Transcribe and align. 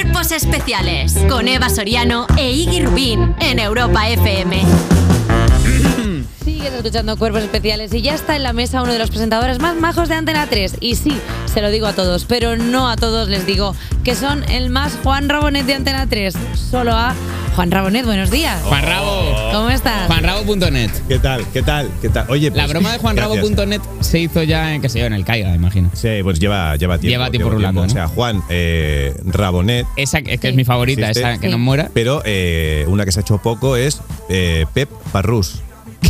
Cuerpos 0.00 0.30
Especiales 0.30 1.18
con 1.28 1.48
Eva 1.48 1.68
Soriano 1.68 2.28
e 2.36 2.52
Iggy 2.52 2.86
Rubín 2.86 3.34
en 3.40 3.58
Europa 3.58 4.08
FM. 4.08 4.62
Sigues 6.44 6.72
escuchando 6.72 7.16
Cuerpos 7.16 7.42
Especiales 7.42 7.92
y 7.92 8.00
ya 8.00 8.14
está 8.14 8.36
en 8.36 8.44
la 8.44 8.52
mesa 8.52 8.80
uno 8.80 8.92
de 8.92 9.00
los 9.00 9.10
presentadores 9.10 9.58
más 9.58 9.74
majos 9.74 10.08
de 10.08 10.14
Antena 10.14 10.46
3. 10.46 10.76
Y 10.78 10.94
sí, 10.94 11.18
se 11.52 11.62
lo 11.62 11.70
digo 11.70 11.88
a 11.88 11.94
todos, 11.94 12.26
pero 12.26 12.56
no 12.56 12.88
a 12.88 12.94
todos 12.94 13.28
les 13.28 13.44
digo 13.44 13.74
que 14.04 14.14
son 14.14 14.44
el 14.44 14.70
más 14.70 14.96
Juan 15.02 15.28
Rabonet 15.28 15.66
de 15.66 15.74
Antena 15.74 16.06
3. 16.06 16.32
Solo 16.54 16.92
a 16.92 17.12
Juan 17.58 17.72
Rabonet, 17.72 18.04
buenos 18.06 18.30
días. 18.30 18.62
Juan 18.62 18.84
Rabo. 18.84 19.34
¿Cómo 19.50 19.68
estás? 19.70 20.06
Juanrabo.net. 20.06 20.92
¿Qué 21.08 21.18
tal? 21.18 21.44
¿Qué 21.52 21.60
tal? 21.60 21.90
¿Qué 22.00 22.08
tal? 22.08 22.26
Oye, 22.28 22.50
La 22.50 22.62
pues, 22.62 22.68
broma 22.68 22.92
de 22.92 22.98
juanrabo.net 22.98 23.80
se 23.98 24.20
hizo 24.20 24.44
ya 24.44 24.76
en, 24.76 24.80
qué 24.80 24.88
sé 24.88 25.00
yo, 25.00 25.06
en 25.06 25.12
el 25.12 25.24
Caiga, 25.24 25.52
imagino. 25.56 25.90
Sí, 25.92 26.20
pues 26.22 26.38
lleva, 26.38 26.76
lleva 26.76 26.98
tiempo. 27.00 27.10
Lleva 27.14 27.30
tiempo 27.32 27.50
rulando, 27.50 27.80
O 27.80 27.84
¿no? 27.88 27.90
sea, 27.90 28.06
Juan 28.06 28.44
eh, 28.48 29.12
Rabonet. 29.24 29.88
Esa 29.96 30.22
que 30.22 30.34
es, 30.34 30.40
que 30.40 30.46
Sí. 30.46 30.50
es 30.52 30.56
mi 30.56 30.64
favorita, 30.64 31.08
¿Existe? 31.10 31.28
esa 31.30 31.40
que 31.40 31.48
Sí. 31.48 31.50
no 31.50 31.58
muera. 31.58 31.90
Pero 31.92 32.22
eh, 32.24 32.84
una 32.86 33.04
que 33.04 33.10
se 33.10 33.18
ha 33.18 33.22
hecho 33.22 33.38
poco 33.38 33.74
es 33.74 34.02
eh, 34.28 34.64
Pep 34.72 34.88
Parrús. 35.10 35.56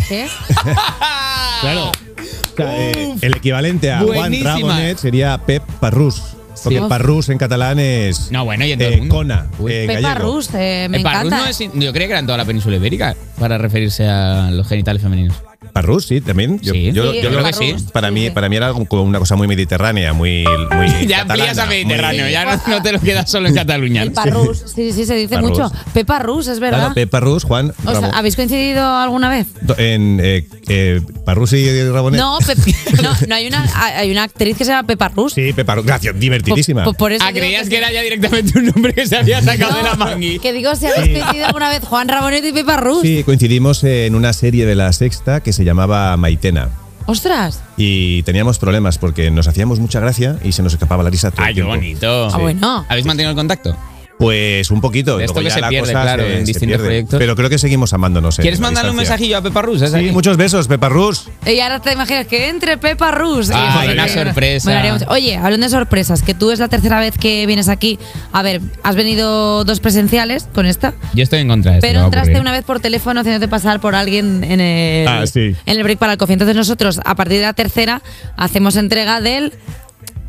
¿Qué? 0.07 0.27
Claro. 1.63 1.87
O 1.91 2.57
sea, 2.59 2.77
eh, 2.79 3.15
el 3.23 3.37
equivalente 3.37 3.91
a 3.91 4.01
Juan. 4.01 4.35
Rabonet 4.45 4.99
sería 4.99 5.39
Pep 5.47 5.63
Parrús. 5.81 6.23
Porque 6.63 6.79
Sí. 6.81 6.85
Parrús 6.89 7.29
en 7.29 7.39
catalán 7.39 7.79
es 7.79 8.31
No, 8.31 8.45
bueno, 8.45 8.65
y 8.65 8.73
en 8.73 8.79
todo 8.79 8.89
eh, 8.89 8.95
el 8.95 8.99
mundo. 9.01 9.15
Cona. 9.15 9.47
Uy. 9.59 9.73
en 9.73 9.87
Pepa 9.89 10.01
gallego. 10.01 10.33
Rus, 10.33 10.49
eh, 10.55 10.87
me 10.91 10.97
El 10.99 11.03
parrus 11.03 11.27
encanta. 11.33 11.45
no 11.45 11.47
es, 11.51 11.59
yo 11.59 11.93
creía 11.93 12.07
que 12.07 12.13
era 12.13 12.19
en 12.21 12.27
toda 12.27 12.39
la 12.39 12.45
península 12.45 12.77
ibérica 12.77 13.15
para 13.39 13.59
referirse 13.59 14.07
a 14.09 14.51
los 14.51 14.67
genitales 14.69 15.03
femeninos. 15.03 15.37
Parrús, 15.73 16.07
sí, 16.07 16.21
también. 16.21 16.59
Yo, 16.61 16.73
Sí. 16.73 16.93
yo- 16.93 17.13
Sí, 17.13 17.21
yo 17.23 17.31
creo 17.31 17.45
que 17.45 17.53
sí. 17.53 17.75
Para 17.93 18.11
mí, 18.11 18.31
para 18.31 18.49
mí 18.49 18.57
era 18.57 18.73
como 18.73 19.03
una 19.03 19.19
cosa 19.19 19.37
muy 19.37 19.47
mediterránea, 19.49 20.13
muy, 20.13 20.45
muy 20.75 20.89
ya 21.07 21.19
catalana, 21.19 21.51
amplías 21.51 21.59
a 21.59 21.67
muy- 21.67 21.75
Mediterráneo, 21.85 22.29
ya 22.29 22.45
no, 22.45 22.61
no 22.67 22.83
te 22.83 22.93
lo 22.93 23.01
quedas 23.01 23.31
solo 23.31 23.49
en 23.49 23.55
Cataluña. 23.59 24.03
El 24.03 24.13
Parrus, 24.13 24.65
sí, 24.75 24.93
sí, 24.93 25.05
se 25.05 25.15
dice 25.15 25.35
Parrus. 25.37 25.51
mucho. 25.51 25.73
Pepa 25.95 26.19
Rus, 26.19 26.47
es 26.49 26.61
verdad. 26.61 26.79
Claro, 26.79 26.95
Pep 26.95 27.11
Parrús, 27.11 27.45
Juan 27.45 27.73
O 27.85 27.91
sea, 27.95 28.11
¿Habéis 28.11 28.37
coincidido 28.37 28.85
alguna 28.97 29.29
vez? 29.31 29.47
en 29.79 30.21
eh, 30.23 30.47
eh, 30.69 31.01
Parrús 31.25 31.53
y 31.53 31.83
Rabonet. 31.91 32.21
No, 32.21 32.39
Pep- 32.47 32.59
no, 33.03 33.11
no 33.29 33.35
hay 33.35 33.47
una, 33.47 33.65
hay 33.97 34.11
una 34.11 34.25
actriz 34.25 34.57
que 34.57 34.65
se 34.65 34.71
llama 34.73 34.87
Pepa 34.87 35.09
Rus. 35.09 35.33
Sí, 35.35 35.53
Pep 35.53 35.67
Parrús. 35.67 35.85
Gracias, 35.87 36.19
divertidísima. 36.19 36.85
Por, 36.85 36.97
por 36.97 37.13
eso 37.13 37.25
Ah, 37.27 37.33
creías 37.33 37.69
que 37.69 37.77
era 37.79 37.91
ya 37.93 38.03
directamente 38.03 38.59
un 38.59 38.67
nombre 38.67 38.93
que 38.95 39.07
se 39.07 39.17
había 39.17 39.43
sacado 39.43 39.77
de 39.77 39.83
la 39.83 39.95
mangui. 39.95 40.39
Que 40.39 40.53
digo, 40.53 40.75
si 40.77 40.87
habéis 40.87 41.19
coincidido 41.19 41.47
alguna 41.47 41.69
vez 41.71 41.85
Juan 41.85 42.09
Rabonet 42.09 42.45
y 42.45 42.53
Pepa 42.53 42.77
Rus. 42.77 43.03
Sí, 43.03 43.23
coincidimos 43.25 43.85
en 43.85 44.15
una 44.15 44.33
serie 44.33 44.67
de 44.67 44.75
la 44.75 44.93
sexta 44.93 45.41
que 45.43 45.53
se 45.53 45.58
llamaba 45.65 46.17
Maitena. 46.17 46.69
Ostras. 47.07 47.63
Y 47.79 48.23
teníamos 48.25 48.59
problemas 48.59 48.99
porque 48.99 49.31
nos 49.31 49.49
hacíamos 49.49 49.79
mucha 49.81 49.99
gracia 49.99 50.37
y 50.45 50.53
se 50.53 50.63
nos 50.63 50.75
escapaba 50.75 51.03
la 51.03 51.09
risa 51.11 51.31
todo 51.31 51.43
Ay, 51.43 51.51
el 51.51 51.55
qué 51.55 51.63
tiempo. 51.63 51.75
bonito. 51.77 52.29
Ah, 52.33 52.39
bueno. 52.39 52.85
¿Habéis 52.89 53.07
mantenido 53.07 53.31
el 53.31 53.37
contacto? 53.37 53.75
Pues 54.19 54.71
un 54.73 54.81
poquito. 54.81 55.17
De 55.17 55.25
esto 55.27 55.41
que 55.41 55.49
se 55.51 55.61
la 55.61 55.69
pierde, 55.69 56.39
en 56.39 56.45
distintos 56.45 56.79
proyectos. 56.81 57.19
Pero 57.19 57.37
creo 57.37 57.49
que 57.49 57.59
seguimos 57.59 57.93
amándonos. 57.93 58.39
en 58.39 58.43
¿Quieres 58.43 58.59
mandarle 58.61 58.91
un 58.91 58.97
mensajillo 58.97 59.37
a 59.39 59.43
Pepa 59.43 59.63
Rus? 59.63 59.81
¿Es 59.81 59.93
Sí, 59.93 59.97
aquí? 59.97 60.11
muchos 60.11 60.37
besos, 60.37 60.67
Pepa 60.67 60.89
Rus. 60.89 61.29
Y 61.47 61.61
ahora 61.61 61.81
te 61.81 61.93
imaginas 61.93 62.27
que 62.27 62.49
entre 62.49 62.79
Pepa 62.79 63.13
Rus. 63.13 63.51
Ah, 63.53 63.85
Y- 63.87 63.93
una 63.93 64.09
sorpresa. 64.09 64.97
Oye, 65.09 65.37
hablando 65.37 65.67
de 65.67 65.71
sorpresas, 65.71 66.23
que 66.23 66.35
tú 66.35 66.51
es 66.51 66.59
la 66.59 66.69
tercera 66.69 66.99
vez 66.99 67.17
que 67.17 67.47
vienes 67.47 67.69
aquí. 67.69 67.99
A 68.33 68.43
ver, 68.43 68.61
has 68.83 68.97
venido 68.97 69.65
dos 69.65 69.79
presenciales 69.81 70.49
con 70.53 70.67
esta. 70.67 70.95
Yo 71.15 71.23
estoy 71.23 71.39
en 71.41 71.49
contra 71.49 71.73
de 71.73 71.79
esto. 71.79 71.87
Pero 71.87 72.05
entraste 72.05 72.41
una 72.41 72.51
vez 72.53 72.65
por 72.65 72.81
teléfono 72.81 73.21
haciéndote 73.21 73.47
pasar 73.49 73.81
por 73.81 73.95
alguien 73.95 74.43
en 74.43 74.61
el, 74.61 75.07
Ah, 75.07 75.25
sí. 75.27 75.55
en 75.65 75.77
el 75.77 75.83
break 75.85 75.99
para 75.99 76.13
el 76.13 76.19
coffee. 76.19 76.33
Entonces 76.33 76.57
nosotros, 76.57 77.01
a 77.05 77.15
partir 77.15 77.39
de 77.39 77.45
la 77.45 77.53
tercera, 77.53 78.03
hacemos 78.37 78.75
entrega 78.77 79.21
del... 79.21 79.53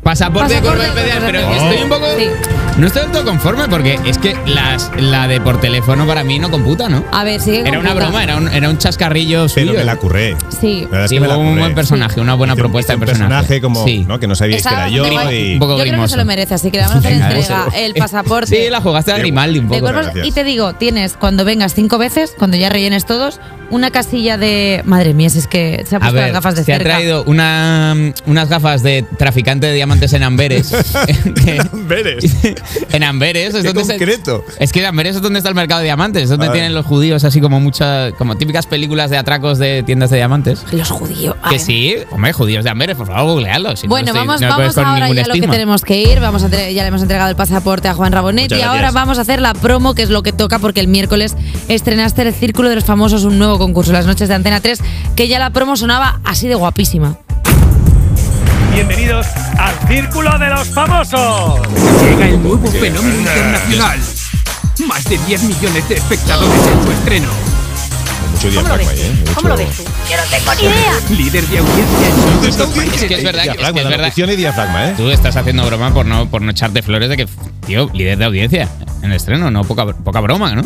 Pasaporte, 0.02 0.54
de 0.54 0.60
de 0.62 0.70
pero 1.26 1.40
estoy 1.52 1.82
un 1.82 1.88
poco. 1.90 2.06
Sí. 2.18 2.26
No 2.78 2.86
estoy 2.86 3.02
del 3.02 3.12
todo 3.12 3.24
conforme 3.26 3.68
porque 3.68 3.98
es 4.06 4.16
que 4.16 4.34
las, 4.46 4.90
la 4.96 5.28
de 5.28 5.40
por 5.42 5.60
teléfono 5.60 6.06
para 6.06 6.24
mí 6.24 6.38
no 6.38 6.50
computa, 6.50 6.88
¿no? 6.88 7.04
A 7.12 7.22
ver, 7.22 7.38
sigue 7.40 7.60
Era 7.68 7.78
una 7.78 7.92
broma, 7.92 8.22
era 8.24 8.36
un, 8.38 8.48
era 8.48 8.70
un 8.70 8.78
chascarrillo 8.78 9.46
suyo. 9.50 9.66
Pero 9.72 9.78
me 9.80 9.84
la 9.84 9.96
curré. 9.96 10.36
Sí. 10.58 10.82
La 10.84 10.88
verdad 10.88 11.04
es 11.04 11.10
Sí, 11.10 11.16
que 11.16 11.20
me 11.20 11.28
la 11.28 11.36
un 11.36 11.58
buen 11.58 11.74
personaje, 11.74 12.18
una 12.18 12.32
buena 12.34 12.54
Hice 12.54 12.62
un- 12.62 12.66
propuesta 12.68 12.92
hice 12.92 12.96
un 12.96 13.00
de 13.00 13.06
personaje. 13.06 13.34
personaje 13.34 13.60
como 13.60 13.84
Sí. 13.84 14.04
¿no? 14.08 14.18
que 14.18 14.26
no 14.26 14.34
sabíais 14.34 14.62
que 14.66 14.68
era 14.74 14.88
yo. 14.88 15.04
y- 15.30 15.52
Un 15.54 15.58
poco 15.58 15.76
Yo 15.76 15.84
creo 15.84 16.00
que 16.02 16.08
se 16.08 16.16
lo 16.16 16.24
merece, 16.24 16.54
así 16.54 16.70
que 16.70 16.78
le 16.78 16.84
vamos 16.84 16.96
a 16.96 16.98
hacer 17.00 17.12
Venga, 17.12 17.26
entrega 17.36 17.66
el 17.76 17.94
pasaporte. 17.94 18.56
Sí, 18.64 18.70
la 18.70 18.80
jugaste 18.80 19.12
a 19.12 19.16
Qué 19.16 19.20
Grimaldi 19.20 19.58
un 19.58 19.68
de 19.68 19.80
poco. 19.80 19.92
y 20.24 20.32
te 20.32 20.44
digo, 20.44 20.72
tienes 20.72 21.14
cuando 21.18 21.44
vengas 21.44 21.74
cinco 21.74 21.98
veces, 21.98 22.34
cuando 22.38 22.56
ya 22.56 22.70
rellenes 22.70 23.04
todos, 23.04 23.38
una 23.70 23.90
casilla 23.90 24.36
de. 24.38 24.82
Madre 24.84 25.14
mía, 25.14 25.30
si 25.30 25.38
es 25.38 25.46
que 25.46 25.84
se 25.88 25.96
ha 25.96 25.98
puesto 26.00 26.14
ver, 26.14 26.24
las 26.24 26.32
gafas 26.32 26.54
de 26.56 26.64
se 26.64 26.72
ha 26.72 26.76
cerca. 26.78 26.94
traído 26.96 27.24
una, 27.24 27.94
unas 28.26 28.48
gafas 28.48 28.82
de 28.82 29.04
traficante 29.18 29.66
de 29.66 29.74
diamantes 29.74 30.12
en 30.12 30.22
Amberes. 30.22 30.70
que- 31.44 31.58
Amberes. 31.72 32.24
en 32.92 33.02
Amberes 33.04 33.54
es 33.54 33.62
Qué 33.62 33.68
donde 33.68 33.84
se- 33.84 33.92
concreto. 33.98 34.44
es 34.58 34.72
que 34.72 34.80
en 34.80 34.86
Amberes 34.86 35.16
es 35.16 35.22
donde 35.22 35.38
está 35.38 35.48
el 35.48 35.54
mercado 35.54 35.80
de 35.80 35.84
diamantes, 35.86 36.24
es 36.24 36.28
donde 36.30 36.48
tienen 36.50 36.74
los 36.74 36.86
judíos 36.86 37.24
así 37.24 37.40
como 37.40 37.60
muchas, 37.60 38.12
como 38.14 38.36
típicas 38.36 38.66
películas 38.66 39.10
de 39.10 39.18
atracos 39.18 39.58
de 39.58 39.82
tiendas 39.82 40.10
de 40.10 40.16
diamantes. 40.16 40.64
Los 40.72 40.90
judíos. 40.90 41.36
Que 41.48 41.58
sí, 41.58 41.94
hombre, 42.10 42.32
judíos 42.32 42.64
de 42.64 42.70
Amberes, 42.70 42.96
por 42.96 43.06
favor, 43.06 43.32
googleadlo. 43.34 43.76
si 43.76 43.86
no 43.86 43.90
Bueno, 43.90 44.08
estoy- 44.08 44.26
vamos, 44.26 44.40
no 44.40 44.48
vamos 44.48 44.78
ahora 44.78 45.08
ya 45.12 45.22
a 45.24 45.26
lo 45.28 45.34
que 45.34 45.40
tenemos 45.48 45.82
que 45.82 46.00
ir. 46.02 46.20
Vamos 46.20 46.42
a 46.44 46.48
ya 46.50 46.82
le 46.82 46.88
hemos 46.88 47.02
entregado 47.02 47.30
el 47.30 47.36
pasaporte 47.36 47.88
a 47.88 47.94
Juan 47.94 48.12
Rabonet 48.12 48.50
y 48.52 48.60
ahora 48.62 48.90
vamos 48.90 49.18
a 49.18 49.22
hacer 49.22 49.40
la 49.40 49.54
promo, 49.54 49.94
que 49.94 50.02
es 50.02 50.10
lo 50.10 50.22
que 50.22 50.32
toca, 50.32 50.58
porque 50.58 50.80
el 50.80 50.88
miércoles 50.88 51.36
estrenaste 51.68 52.22
el 52.22 52.34
Círculo 52.34 52.68
de 52.68 52.74
los 52.74 52.84
Famosos, 52.84 53.24
un 53.24 53.38
nuevo 53.38 53.58
concurso, 53.60 53.92
las 53.92 54.06
noches 54.06 54.28
de 54.28 54.34
Antena 54.34 54.60
3, 54.60 54.80
que 55.14 55.28
ya 55.28 55.38
la 55.38 55.50
promo 55.50 55.76
sonaba 55.76 56.20
así 56.24 56.48
de 56.48 56.54
guapísima. 56.54 57.18
Bienvenidos 58.72 59.26
al 59.58 59.74
Círculo 59.86 60.38
de 60.38 60.48
los 60.48 60.68
Famosos. 60.68 61.60
Llega 62.02 62.26
el 62.28 62.42
nuevo 62.42 62.66
fenómeno 62.70 63.14
internacional. 63.18 63.98
Más 64.86 65.04
de 65.04 65.18
10 65.18 65.42
millones 65.42 65.88
de 65.90 65.94
espectadores 65.96 66.66
en 66.66 66.84
su 66.84 66.90
estreno. 66.92 67.28
Mucho 68.32 68.48
diafragma 68.50 68.90
ahí, 68.90 69.00
¿eh? 69.00 69.24
Mucho- 69.26 71.14
Líder 71.14 71.46
de 71.46 71.58
audiencia 71.58 72.08
en 72.08 72.40
todos 72.40 72.56
los 72.56 72.68
países. 72.70 73.02
Es 73.02 73.08
que 73.08 73.14
es 73.16 73.24
verdad, 73.24 73.44
es 73.44 73.50
que 73.52 73.80
es 73.80 73.88
verdad. 73.88 74.12
y 74.16 74.36
diafragma, 74.36 74.88
¿eh? 74.88 74.94
Tú 74.96 75.10
estás 75.10 75.36
haciendo 75.36 75.66
broma 75.66 75.92
por 75.92 76.06
no, 76.06 76.30
por 76.30 76.40
no 76.40 76.50
echarte 76.50 76.80
flores 76.82 77.10
de 77.10 77.18
que, 77.18 77.28
tío, 77.66 77.90
líder 77.92 78.16
de 78.16 78.24
audiencia 78.24 78.68
en 79.02 79.10
el 79.10 79.16
estreno, 79.16 79.50
no 79.50 79.64
poca, 79.64 79.84
poca 79.92 80.20
broma, 80.20 80.54
¿no? 80.54 80.62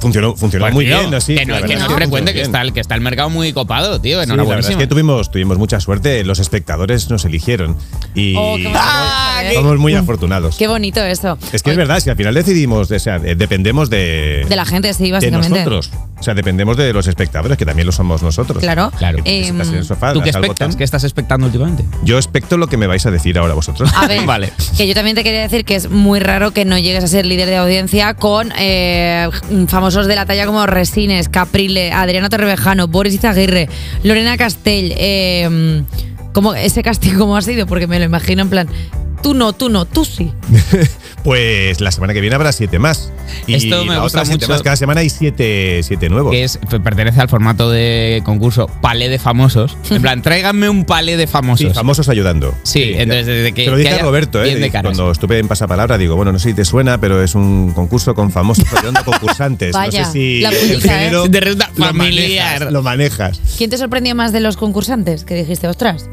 Funcionó, 0.00 0.34
funcionó 0.36 0.64
Pues, 0.64 0.74
muy 0.74 0.86
tío, 0.86 0.98
bien, 0.98 1.14
así. 1.14 1.34
Que 1.34 1.44
no, 1.46 1.54
la 1.54 1.60
que 1.62 1.68
verdad 1.74 1.84
no 1.84 1.90
es 1.90 1.96
frecuente, 1.96 2.32
que 2.32 2.40
está, 2.42 2.62
el, 2.62 2.72
que 2.72 2.80
está 2.80 2.94
el 2.94 3.00
mercado 3.02 3.30
muy 3.30 3.52
copado, 3.52 4.00
tío. 4.00 4.22
Sí, 4.22 4.28
la 4.28 4.36
verdad 4.36 4.70
es 4.70 4.76
que 4.76 4.86
tuvimos, 4.86 5.30
tuvimos 5.30 5.58
mucha 5.58 5.78
suerte, 5.80 6.24
los 6.24 6.38
espectadores 6.38 7.08
nos 7.10 7.24
eligieron 7.24 7.76
y 8.14 8.34
Oh, 8.36 8.56
qué 8.56 8.62
bonito. 8.64 8.80
Ah, 8.82 9.42
somos 9.54 9.78
muy 9.78 9.94
afortunados. 9.94 10.56
Qué 10.56 10.68
bonito 10.68 11.02
eso. 11.04 11.38
Es 11.52 11.62
que 11.62 11.70
es 11.70 11.76
verdad, 11.76 12.00
si 12.00 12.10
al 12.10 12.16
final 12.16 12.34
decidimos, 12.34 12.90
o 12.90 12.98
sea, 12.98 13.16
eh, 13.16 13.34
dependemos 13.34 13.90
de, 13.90 14.46
De 14.48 14.56
la 14.56 14.64
gente, 14.64 14.92
sí, 14.94 15.04
de 15.06 15.12
básicamente. 15.12 15.50
nosotros. 15.50 15.90
O 16.20 16.22
sea, 16.22 16.34
dependemos 16.34 16.76
de 16.76 16.92
los 16.92 17.06
espectadores, 17.06 17.56
que 17.56 17.64
también 17.64 17.86
lo 17.86 17.92
somos 17.92 18.22
nosotros. 18.22 18.58
Claro. 18.58 18.92
Claro. 18.98 19.18
Em, 19.24 19.44
estás 19.44 19.68
en 19.68 19.74
el 19.76 19.84
sofá, 19.84 20.12
¿Tú 20.12 20.20
qué 20.20 20.28
expectas? 20.28 20.76
¿Qué 20.76 20.84
estás 20.84 21.02
expectando 21.04 21.46
últimamente? 21.46 21.84
Yo 22.04 22.18
expecto 22.18 22.58
lo 22.58 22.66
que 22.66 22.76
me 22.76 22.86
vais 22.86 23.04
a 23.06 23.10
decir 23.10 23.38
ahora 23.38 23.54
vosotros. 23.54 23.90
A 23.96 24.06
ver, 24.06 24.20
Vale. 24.26 24.52
que 24.76 24.86
yo 24.86 24.94
también 24.94 25.16
te 25.16 25.24
quería 25.24 25.40
decir 25.40 25.64
que 25.64 25.76
es 25.76 25.88
muy 25.90 26.20
raro 26.20 26.50
que 26.52 26.66
no 26.66 26.78
llegues 26.78 27.02
a 27.04 27.06
ser 27.06 27.24
líder 27.24 27.48
de 27.48 27.56
audiencia 27.56 28.14
con 28.14 28.52
eh, 28.58 29.30
famosos 29.68 30.06
de 30.06 30.14
la 30.14 30.26
talla 30.26 30.44
como 30.44 30.66
Resines, 30.66 31.30
Caprile, 31.30 31.92
Adriano 31.92 32.28
Torrevejano, 32.28 32.86
Boris 32.86 33.14
Izaguirre, 33.14 33.68
Lorena 34.02 34.36
Castell. 34.36 34.92
Eh, 34.98 35.82
¿cómo, 36.32 36.54
ese 36.54 36.82
casting 36.82 37.14
cómo 37.14 37.36
ha 37.36 37.42
sido? 37.42 37.66
Porque 37.66 37.86
me 37.86 37.98
lo 37.98 38.04
imagino 38.04 38.42
en 38.42 38.50
plan, 38.50 38.68
tú 39.22 39.34
no, 39.34 39.52
tú 39.52 39.68
no, 39.68 39.84
tú 39.84 40.04
sí. 40.04 40.32
Pues 41.24 41.80
la 41.80 41.92
semana 41.92 42.14
que 42.14 42.20
viene 42.20 42.34
habrá 42.36 42.52
siete 42.52 42.78
más. 42.78 43.12
Y 43.46 43.54
Esto 43.54 43.84
me 43.84 43.94
la 43.94 44.00
gusta 44.00 44.20
otra 44.20 44.24
siete 44.26 44.46
mucho. 44.46 44.52
más. 44.54 44.62
Cada 44.62 44.76
semana 44.76 45.00
hay 45.02 45.10
siete, 45.10 45.80
siete 45.82 46.08
nuevos. 46.08 46.32
Que 46.32 46.44
es, 46.44 46.58
pertenece 46.82 47.20
al 47.20 47.28
formato 47.28 47.70
de 47.70 48.22
concurso 48.24 48.68
palé 48.80 49.08
de 49.08 49.18
famosos. 49.18 49.76
En 49.90 50.00
plan, 50.02 50.22
tráiganme 50.22 50.68
un 50.68 50.84
palé 50.84 51.16
de 51.16 51.26
famosos. 51.26 51.68
Sí, 51.68 51.74
famosos 51.74 52.08
ayudando. 52.08 52.54
Sí, 52.62 52.92
entonces 52.96 53.26
desde 53.26 53.52
que- 53.52 53.64
Te 53.64 53.70
lo 53.70 53.76
dije 53.76 53.90
a 53.94 53.98
Roberto, 53.98 54.42
¿eh? 54.42 54.54
de. 54.54 54.70
Cuando 54.70 55.10
estuve 55.10 55.38
en 55.38 55.48
Pasapalabra, 55.48 55.98
digo, 55.98 56.16
bueno, 56.16 56.32
no 56.32 56.38
sé 56.38 56.50
si 56.50 56.54
te 56.54 56.64
suena, 56.64 56.98
pero 57.00 57.22
es 57.22 57.34
un 57.34 57.72
concurso 57.72 58.14
con 58.14 58.30
famosos 58.30 58.64
ayudando 58.72 59.04
concursantes. 59.04 59.72
Vaya, 59.72 60.00
no 60.00 60.06
sé 60.06 60.12
si 60.12 60.40
la 60.40 60.48
el 60.50 60.56
¿eh? 60.72 60.80
género 60.80 61.28
Te 61.30 61.40
resulta 61.40 61.70
lo 61.76 61.84
familiar. 61.86 62.52
manejas, 62.60 62.72
Lo 62.72 62.82
manejas. 62.82 63.40
¿Quién 63.58 63.70
te 63.70 63.76
sorprendió 63.78 64.14
más 64.14 64.32
de 64.32 64.40
los 64.40 64.56
concursantes? 64.56 65.24
Que 65.24 65.34
dijiste, 65.34 65.68
ostras. 65.68 66.08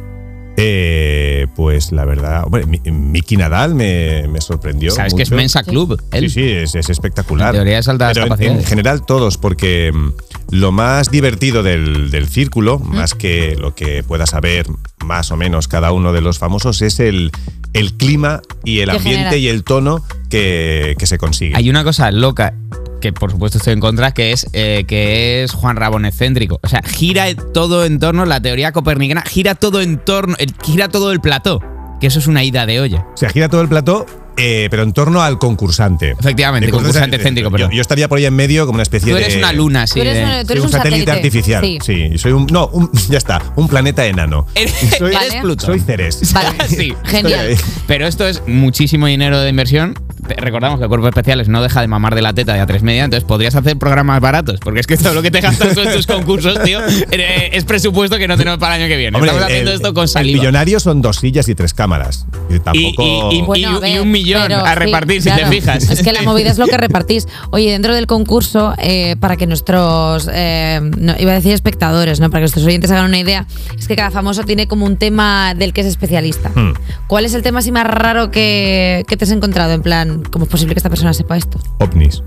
Eh, 0.59 1.45
pues 1.55 1.91
la 1.91 2.03
verdad, 2.03 2.43
hombre, 2.45 2.65
Mi- 2.65 2.81
Miki 2.91 3.37
Nadal 3.37 3.75
me, 3.75 4.27
me 4.27 4.41
sorprendió. 4.41 4.89
Sabes 4.89 5.13
que 5.13 5.21
es 5.21 5.29
mucho. 5.29 5.37
Mensa 5.37 5.63
Club. 5.63 6.01
Él. 6.11 6.29
Sí, 6.31 6.41
sí, 6.41 6.49
es, 6.49 6.73
es 6.73 6.89
espectacular. 6.89 7.49
En 7.53 7.59
teoría 7.59 7.77
es 7.77 7.87
altas 7.87 8.17
Pero 8.17 8.35
en-. 8.35 8.57
En, 8.57 8.63
general 8.63 9.05
todos, 9.05 9.37
porque 9.37 9.91
mm, 9.93 10.09
lo 10.55 10.71
más 10.71 11.11
divertido 11.11 11.61
del, 11.61 12.09
del 12.09 12.27
círculo, 12.27 12.79
más 12.79 13.13
que 13.13 13.55
lo 13.55 13.75
que 13.75 14.01
pueda 14.01 14.25
saber 14.25 14.65
más 15.05 15.29
o 15.31 15.37
menos 15.37 15.67
cada 15.67 15.91
uno 15.91 16.11
de 16.11 16.21
los 16.21 16.39
famosos, 16.39 16.81
es 16.81 16.99
el, 16.99 17.31
el 17.73 17.93
clima 17.93 18.41
y 18.63 18.79
el 18.79 18.89
ambiente 18.89 19.11
genera. 19.19 19.37
y 19.37 19.47
el 19.49 19.63
tono 19.63 20.03
que, 20.31 20.95
que 20.97 21.05
se 21.05 21.19
consigue. 21.19 21.55
Hay 21.55 21.69
una 21.69 21.83
cosa 21.83 22.09
loca 22.11 22.55
que 23.01 23.13
por 23.13 23.31
supuesto 23.31 23.57
estoy 23.57 23.73
en 23.73 23.79
contra, 23.79 24.11
que 24.11 24.31
es 24.31 24.47
eh, 24.53 24.85
que 24.87 25.43
es 25.43 25.51
Juan 25.51 25.75
Rabón 25.75 26.05
excéntrico. 26.05 26.59
O 26.63 26.67
sea, 26.67 26.81
gira 26.83 27.25
todo 27.53 27.85
en 27.85 27.99
torno, 27.99 28.25
la 28.25 28.41
teoría 28.41 28.71
copernicana, 28.71 29.21
gira 29.21 29.55
todo 29.55 29.81
en 29.81 29.97
torno, 29.97 30.35
gira 30.63 30.89
todo 30.89 31.11
el 31.11 31.21
plató. 31.21 31.61
Que 31.99 32.07
eso 32.07 32.19
es 32.19 32.27
una 32.27 32.43
ida 32.43 32.65
de 32.67 32.79
olla. 32.79 33.05
Se 33.15 33.27
gira 33.29 33.49
todo 33.49 33.61
el 33.61 33.69
plató 33.69 34.05
eh, 34.39 34.67
pero 34.69 34.83
en 34.83 34.93
torno 34.93 35.23
al 35.23 35.39
concursante. 35.39 36.11
Efectivamente, 36.11 36.67
El 36.67 36.71
concursante 36.71 37.17
céntrico, 37.17 37.49
yo, 37.57 37.71
yo 37.71 37.81
estaría 37.81 38.07
por 38.07 38.19
ahí 38.19 38.25
en 38.25 38.35
medio 38.35 38.67
como 38.67 38.75
una 38.75 38.83
especie 38.83 39.11
Tú 39.11 39.17
de. 39.17 39.23
eres 39.25 39.35
una 39.37 39.51
luna, 39.51 39.87
sí. 39.87 39.95
Tú 39.95 40.01
eres 40.01 40.23
una- 40.23 40.43
tú 40.43 40.53
Soy 40.53 40.59
un 40.59 40.69
satélite 40.69 41.09
artificial. 41.09 41.63
Sí. 41.63 41.79
Sí. 41.83 42.17
soy 42.19 42.33
un. 42.33 42.45
No, 42.51 42.67
un- 42.67 42.91
ya 43.09 43.17
está. 43.17 43.41
Un 43.55 43.67
planeta 43.67 44.05
enano. 44.05 44.45
Eres, 44.55 44.75
Soy- 44.95 45.11
Vale. 45.15 45.41
Soy 45.57 45.79
Ceres. 45.79 46.33
Vale, 46.33 46.49
Sí. 46.67 46.93
genial. 47.05 47.57
Pero 47.87 48.05
esto 48.05 48.27
es 48.27 48.43
muchísimo 48.45 49.07
dinero 49.07 49.39
de 49.39 49.49
inversión. 49.49 49.95
Recordamos 50.37 50.79
que 50.79 50.87
Cuerpos 50.87 51.09
Especiales 51.09 51.47
no 51.47 51.61
deja 51.61 51.81
de 51.81 51.87
mamar 51.87 52.15
de 52.15 52.21
la 52.21 52.33
teta 52.33 52.53
de 52.53 52.59
a 52.59 52.65
tres 52.65 52.81
media, 52.83 53.05
entonces 53.05 53.25
podrías 53.27 53.55
hacer 53.55 53.77
programas 53.77 54.19
baratos, 54.21 54.59
porque 54.59 54.79
es 54.81 54.87
que 54.87 54.97
todo 54.97 55.13
lo 55.13 55.21
que 55.21 55.31
te 55.31 55.41
gastas 55.41 55.73
tú 55.73 55.81
en 55.81 55.91
tus 55.93 56.07
concursos, 56.07 56.61
tío, 56.63 56.79
eh, 57.11 57.49
es 57.53 57.63
presupuesto 57.65 58.17
que 58.17 58.27
no 58.27 58.37
tenemos 58.37 58.59
para 58.59 58.75
el 58.75 58.81
año 58.83 58.89
que 58.89 58.97
viene. 58.97 59.15
Hombre, 59.17 59.31
Estamos 59.31 59.49
haciendo 59.49 59.71
el- 59.71 59.75
esto 59.77 59.93
con 59.93 60.03
El 60.03 60.09
saliva. 60.09 60.37
millonario 60.39 60.79
son 60.79 61.01
dos 61.01 61.17
sillas 61.17 61.47
y 61.49 61.55
tres 61.55 61.73
cámaras. 61.73 62.25
Y 62.49 62.59
tampoco. 62.59 63.31
y- 63.31 63.37
y- 63.37 63.41
Bueno, 63.41 63.71
y- 63.73 63.75
a 63.75 63.79
ver, 63.79 63.95
y 63.95 63.99
un 63.99 64.11
millón 64.11 64.43
pero 64.47 64.65
a 64.65 64.73
sí, 64.73 64.79
repartir, 64.79 65.21
si 65.21 65.29
claro. 65.29 65.43
te 65.49 65.55
fijas. 65.55 65.89
Es 65.89 66.01
que 66.01 66.11
la 66.11 66.21
movida 66.23 66.51
es 66.51 66.57
lo 66.57 66.65
que 66.67 66.77
repartís. 66.77 67.27
Oye, 67.51 67.71
dentro 67.71 67.93
del 67.95 68.07
concurso, 68.07 68.73
eh, 68.77 69.15
para 69.19 69.37
que 69.37 69.47
nuestros, 69.47 70.29
eh, 70.31 70.79
no, 70.97 71.15
iba 71.19 71.31
a 71.31 71.35
decir 71.35 71.53
espectadores, 71.53 72.19
¿no? 72.19 72.29
Para 72.29 72.39
que 72.39 72.43
nuestros 72.43 72.65
oyentes 72.65 72.91
hagan 72.91 73.05
una 73.05 73.19
idea, 73.19 73.45
es 73.77 73.87
que 73.87 73.95
cada 73.95 74.11
famoso 74.11 74.43
tiene 74.43 74.67
como 74.67 74.85
un 74.85 74.97
tema 74.97 75.53
del 75.55 75.73
que 75.73 75.81
es 75.81 75.87
especialista. 75.87 76.49
Hmm. 76.53 76.73
¿Cuál 77.07 77.25
es 77.25 77.33
el 77.33 77.41
tema 77.41 77.59
así 77.59 77.71
más 77.71 77.85
raro 77.87 78.31
que, 78.31 79.03
que 79.07 79.17
te 79.17 79.25
has 79.25 79.31
encontrado? 79.31 79.73
En 79.73 79.81
plan, 79.81 80.16
¿cómo 80.23 80.45
es 80.45 80.51
posible 80.51 80.73
que 80.75 80.79
esta 80.79 80.89
persona 80.89 81.13
sepa 81.13 81.37
esto? 81.37 81.59
ovnis. 81.79 82.23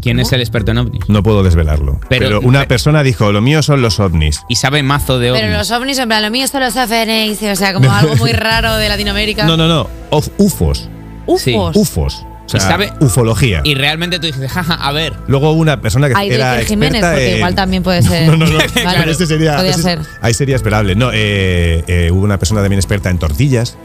¿Quién 0.00 0.18
es 0.20 0.32
el 0.32 0.40
experto 0.40 0.72
en 0.72 0.78
ovnis? 0.78 1.08
No 1.08 1.22
puedo 1.22 1.42
desvelarlo. 1.42 1.98
Pero- 2.10 2.26
Pero, 2.26 2.40
una 2.40 2.60
pe- 2.62 2.66
persona 2.66 3.02
dijo: 3.02 3.32
Lo 3.32 3.40
mío 3.40 3.62
son 3.62 3.80
los 3.80 4.00
ovnis. 4.00 4.42
Y 4.50 4.56
sabe 4.56 4.82
mazo 4.82 5.18
de 5.18 5.30
ovnis. 5.30 5.44
Pero 5.44 5.56
los 5.56 5.70
ovnis, 5.70 5.98
en 5.98 6.08
plan, 6.08 6.22
lo 6.22 6.30
mío 6.30 6.46
son 6.48 6.60
los 6.60 6.74
FNX, 6.74 7.42
o 7.52 7.56
sea, 7.56 7.72
como 7.72 7.90
algo 7.92 8.14
muy 8.16 8.32
raro 8.32 8.76
de 8.76 8.88
Latinoamérica. 8.88 9.46
No, 9.46 9.56
no, 9.56 9.66
no. 9.68 9.88
Of- 10.10 10.28
UFOs. 10.38 10.90
Sí. 11.38 11.54
UFOs. 11.54 11.76
UFOs. 11.76 12.26
O 12.44 12.48
sea, 12.50 12.58
Y 12.58 12.62
sabe- 12.62 12.92
ufología. 13.00 13.62
Y 13.64 13.74
realmente 13.76 14.18
tú 14.18 14.26
dices, 14.26 14.52
jaja, 14.52 14.74
a 14.74 14.92
ver. 14.92 15.14
Luego 15.28 15.52
una 15.52 15.80
persona 15.80 16.08
que 16.08 16.14
Ay, 16.14 16.30
era 16.30 16.58
Jiménez, 16.62 16.96
experta 16.96 17.12
porque 17.12 17.30
en- 17.30 17.36
igual 17.38 17.54
también 17.54 17.82
puede 17.82 18.02
ser. 18.06 18.28
No, 18.28 18.36
no, 18.36 18.44
no. 18.44 18.58
Vale. 18.58 18.70
Claro, 18.82 19.10
ese 19.10 19.26
sería, 19.26 19.54
Podría 19.56 19.70
ese- 19.72 19.82
ser. 19.82 20.00
Ahí 20.20 20.34
sería 20.34 20.56
esperable. 20.56 20.94
No, 20.96 21.10
eh, 21.14 21.82
eh, 21.86 22.10
hubo 22.12 22.20
una 22.22 22.38
persona 22.38 22.60
también 22.60 22.78
experta 22.78 23.08
en 23.08 23.16
tortillas. 23.18 23.78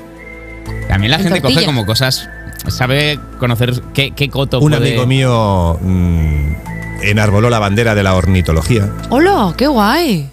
También 0.90 1.12
la 1.12 1.18
En 1.18 1.24
gente 1.24 1.42
coge 1.42 1.64
como 1.66 1.86
cosas. 1.86 2.30
Sabe 2.72 3.20
conocer 3.40 3.82
qué, 3.94 4.12
qué 4.12 4.30
coto 4.30 4.60
Un 4.60 4.72
puede- 4.72 4.88
amigo 4.90 5.06
mío 5.06 5.80
mm, 5.82 6.54
enarboló 7.04 7.50
la 7.50 7.60
bandera 7.60 7.96
de 7.96 8.04
la 8.04 8.16
ornitología. 8.16 8.90
¡Hola! 9.10 9.54
¡Qué 9.58 9.68
guay! 9.68 10.30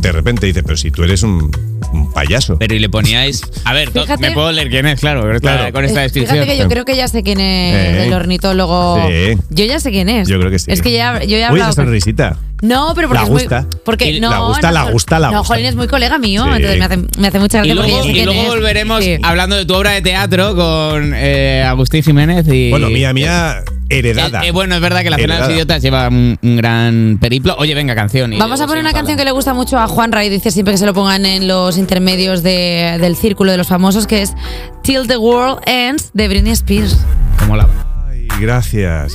De 0.00 0.12
repente 0.12 0.46
dice, 0.46 0.62
pero 0.62 0.76
si 0.76 0.90
tú 0.90 1.02
eres 1.04 1.22
un, 1.22 1.50
un 1.92 2.10
payaso. 2.12 2.56
Pero 2.58 2.74
y 2.74 2.78
le 2.78 2.88
poníais. 2.88 3.42
A 3.64 3.74
ver, 3.74 3.90
to- 3.90 4.00
Fíjate- 4.02 4.20
me 4.28 4.30
puedo 4.32 4.50
leer 4.50 4.70
quién 4.70 4.86
es, 4.86 4.98
claro, 4.98 5.20
con 5.22 5.34
esta, 5.34 5.56
Claro. 5.56 5.72
con 5.74 5.84
esta 5.84 6.00
Eh, 6.00 6.02
descripción. 6.04 6.38
Fíjate 6.38 6.52
que 6.56 6.58
yo 6.62 6.68
creo 6.68 6.84
que 6.86 6.96
ya 6.96 7.06
sé 7.08 7.22
quién 7.22 7.38
es 7.40 7.74
Eh. 7.74 8.06
el 8.06 8.12
ornitólogo. 8.14 8.96
Sí. 9.08 9.36
Yo 9.50 9.64
ya 9.66 9.78
sé 9.78 9.90
quién 9.90 10.08
es. 10.08 10.26
Yo 10.28 10.38
creo 10.38 10.50
que 10.50 10.58
sí. 10.58 10.70
Es 10.70 10.80
que 10.80 10.92
ya, 10.92 11.22
yo 11.22 11.36
ya 11.36 11.48
he 11.48 11.52
Uy, 11.52 11.58
esa 11.58 11.66
con- 11.68 11.74
sonrisita. 11.76 12.38
No, 12.62 12.92
pero 12.94 13.08
porque 13.08 13.20
La 13.20 13.24
es 13.24 13.30
muy- 13.30 13.42
gusta. 13.42 13.66
porque 13.84 14.10
Y 14.10 14.20
no, 14.20 14.30
la 14.30 14.38
gusta, 14.40 14.68
no, 14.68 14.74
la 14.74 14.90
gusta, 14.90 15.18
la 15.18 15.30
No, 15.30 15.38
gusta. 15.38 15.54
Jolín 15.54 15.66
es 15.66 15.76
muy 15.76 15.86
colega 15.88 16.18
mío, 16.18 16.44
Sí. 16.44 16.50
entonces 16.56 16.78
me 16.78 16.84
hace, 16.84 16.96
me 17.18 17.28
hace 17.28 17.38
mucha 17.38 17.58
Y 17.64 17.68
gracia 17.68 17.74
porque 17.74 17.90
luego, 17.92 18.08
y 18.18 18.24
luego 18.24 18.42
es. 18.42 18.48
volveremos 18.48 19.04
Sí. 19.04 19.16
hablando 19.22 19.56
de 19.56 19.64
tu 19.64 19.74
obra 19.74 19.92
de 19.92 20.02
teatro 20.02 20.54
con 20.54 21.12
eh, 21.14 21.64
Agustín 21.66 22.02
Jiménez 22.02 22.46
y. 22.48 22.70
Bueno, 22.70 22.90
mía, 22.90 23.12
mía, 23.14 23.62
heredada. 23.88 24.42
Eh, 24.44 24.48
eh, 24.48 24.50
bueno, 24.52 24.74
es 24.74 24.80
verdad 24.80 25.02
que 25.02 25.10
la 25.10 25.16
cena 25.16 25.34
de 25.36 25.40
los 25.40 25.50
idiotas 25.50 25.82
lleva 25.82 26.08
un, 26.08 26.38
un 26.42 26.56
gran 26.56 27.18
periplo. 27.20 27.56
Oye, 27.58 27.74
venga, 27.74 27.94
canción. 27.94 28.32
y 28.32 28.38
Vamos 28.38 28.60
a 28.60 28.66
poner 28.66 28.82
una 28.82 28.92
canción 28.92 29.16
que 29.16 29.24
le 29.24 29.30
gusta 29.32 29.54
mucho 29.54 29.78
a 29.78 29.88
Juan 29.88 30.12
Ray, 30.12 30.28
dice 30.28 30.50
siempre 30.50 30.74
que 30.74 30.78
se 30.78 30.86
lo 30.86 30.92
pongan 30.94 31.24
en 31.26 31.48
los 31.48 31.78
intermedios 31.78 32.42
de- 32.42 32.98
del 33.00 33.16
círculo 33.16 33.50
de 33.52 33.56
los 33.58 33.66
famosos, 33.68 34.06
que 34.06 34.22
es 34.22 34.32
Till 34.82 35.06
the 35.08 35.16
World 35.16 35.60
Ends 35.66 36.10
de 36.14 36.28
Britney 36.28 36.52
Spears. 36.52 36.98
Como 37.38 37.56
la- 37.56 37.68
Ay, 38.10 38.28
gracias. 38.40 39.14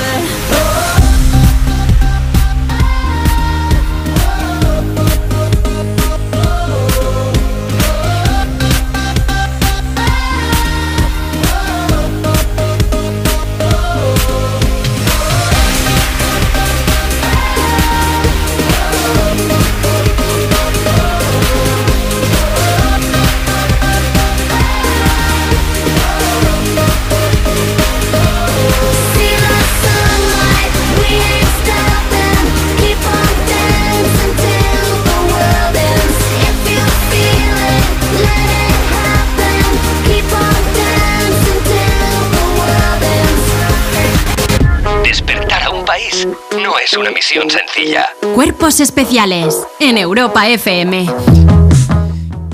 Es 46.83 46.93
una 46.93 47.11
misión 47.11 47.49
sencilla. 47.49 48.09
Cuerpos 48.33 48.79
especiales 48.79 49.55
en 49.79 49.97
Europa 49.97 50.47
FM. 50.47 51.50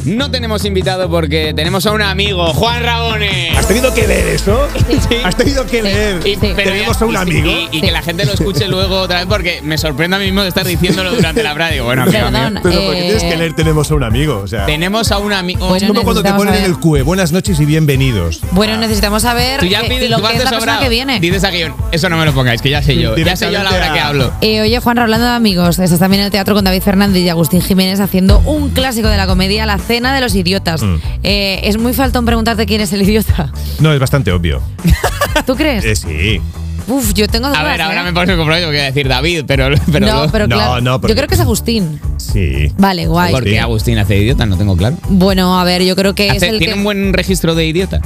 No 0.08 0.32
tenemos 0.32 0.64
invitado 0.64 1.10
porque 1.10 1.54
tenemos 1.54 1.86
a 1.86 1.92
un 1.92 2.02
amigo, 2.02 2.48
Juan 2.54 2.82
Rabones. 2.82 3.58
¿Has 3.58 3.68
tenido 3.68 3.94
que 3.94 4.08
leer 4.08 4.28
eso? 4.30 4.68
Sí. 5.10 5.18
¿Has 5.24 5.36
tenido 5.36 5.66
que 5.66 5.82
leer? 5.84 6.20
Tenemos 6.56 7.02
a 7.02 7.06
un 7.06 7.18
amigo. 7.18 7.50
Y, 7.50 7.68
y 7.78 7.82
que 7.82 7.92
la 7.92 8.02
gente 8.02 8.26
lo 8.26 8.32
escuche 8.32 8.68
luego 8.70 9.02
otra 9.02 9.18
vez 9.18 9.26
porque 9.28 9.60
me 9.64 9.78
sorprende 9.78 10.16
a 10.16 10.20
mí 10.20 10.26
mismo 10.26 10.44
de 10.44 10.48
estar 10.48 10.66
diciéndolo 10.66 11.14
durante 11.14 11.44
la 11.44 11.54
brada. 11.54 11.72
Digo, 11.72 11.86
bueno, 11.86 12.04
amigo 12.04 12.18
Perdón, 12.20 12.54
mío. 12.54 12.62
Pero 12.64 12.82
porque 12.86 13.00
Eh, 13.00 13.04
tienes 13.04 13.24
que 13.24 13.38
leer, 13.38 13.54
tenemos 13.54 13.92
a 13.92 13.96
un 13.96 14.04
amigo. 14.04 14.38
O 14.44 14.48
sea, 14.48 14.66
Tenemos 14.66 15.12
a 15.12 15.18
un 15.18 15.34
amigo. 15.34 15.68
Bueno, 15.68 15.88
como 15.90 16.04
cuando 16.04 16.24
te 16.24 16.32
ponen 16.34 16.54
en 16.56 16.64
el 16.64 16.78
QE. 16.80 17.02
Buenas 17.02 17.34
noches 17.34 17.60
y 17.60 17.66
bienvenidos. 17.66 18.40
Bueno, 18.52 18.78
necesitamos 18.78 19.24
saber 19.24 19.60
Tú 19.60 19.66
ya 19.66 19.82
eh, 19.82 19.90
pides, 19.90 20.10
lo 20.10 20.22
que 20.22 20.38
es 20.38 20.44
la 20.44 20.50
persona 20.52 20.80
que 20.80 20.90
viene. 20.90 21.20
Dices 21.20 21.44
a 21.44 21.50
guion, 21.52 21.76
eso 21.92 22.08
no 22.10 22.18
me 22.18 22.26
lo 22.26 22.34
pongáis, 22.34 22.62
que 22.62 22.70
ya 22.70 22.82
sé 22.82 22.96
yo. 22.96 23.16
Ya 23.18 23.36
sé 23.36 23.52
yo 23.52 23.60
a 23.60 23.64
la 23.64 23.72
hora 23.72 23.92
que 23.94 24.00
hablo. 24.00 24.34
Eh, 24.42 24.62
oye, 24.62 24.80
Juan, 24.80 25.00
hablando 25.00 25.26
de 25.28 25.34
amigos, 25.34 25.80
estás 25.80 26.00
también 26.00 26.22
en 26.22 26.26
el 26.28 26.32
teatro 26.32 26.56
con 26.56 26.64
David 26.64 26.82
Fernández 26.82 27.22
y 27.22 27.28
Agustín 27.30 27.62
Jiménez 27.62 28.00
haciendo 28.00 28.40
un 28.46 28.70
clásico 28.70 29.10
de 29.10 29.18
la 29.18 29.28
comedia, 29.28 29.66
La 29.66 29.78
Cena 29.98 30.13
de 30.13 30.22
los 30.22 30.36
Idiotas. 30.36 30.84
Mm. 30.84 30.98
Eh, 31.24 31.62
es 31.63 31.80
muy 31.80 31.92
faltón 31.92 32.24
preguntarte 32.24 32.68
quién 32.68 32.82
es 32.82 32.94
el 32.94 33.01
idiota. 33.01 33.51
No, 33.80 33.92
es 33.92 34.00
bastante 34.00 34.32
obvio. 34.32 34.62
¿Tú 35.48 35.56
crees? 35.56 35.84
Eh, 35.86 35.96
sí. 35.96 36.42
Uf, 36.88 37.13
yo 37.13 37.27
tengo 37.27 37.48
dudas. 37.50 37.60
A 37.62 37.63
ver, 37.63 37.82
ahora 37.82 38.01
¿eh? 38.01 38.06
me 38.06 38.13
pones 38.13 38.29
un 38.32 38.38
compromiso 38.38 38.67
que 38.67 38.72
voy 38.77 38.82
a 38.82 38.86
decir 38.86 39.08
David, 39.08 39.44
pero. 39.46 39.70
pero 39.91 40.06
no, 40.08 40.32
pero 40.32 40.48
No, 40.48 40.56
claro. 40.56 40.82
no, 40.82 41.01
porque- 41.01 41.13
Yo 41.13 41.17
creo 41.17 41.27
que 41.27 41.36
es 41.36 41.41
Agustín. 41.41 42.00
Sí. 42.17 42.72
Vale, 42.77 43.08
guay. 43.08 43.32
¿Por 43.34 43.44
qué 43.44 43.60
Agustín 43.60 43.98
hace 43.98 44.17
idiota? 44.17 44.46
No 44.46 44.58
tengo 44.58 44.75
claro. 44.77 44.98
Bueno, 45.10 45.60
a 45.60 45.63
ver, 45.63 45.84
yo 45.84 45.96
creo 45.96 46.15
que 46.15 46.27
es 46.29 46.41
el 46.44 46.58
¿Tiene 46.60 46.74
que. 46.74 46.79
un 46.79 46.84
buen 46.84 47.13
registro 47.13 47.56
de 47.56 47.65
idiota? 47.67 48.01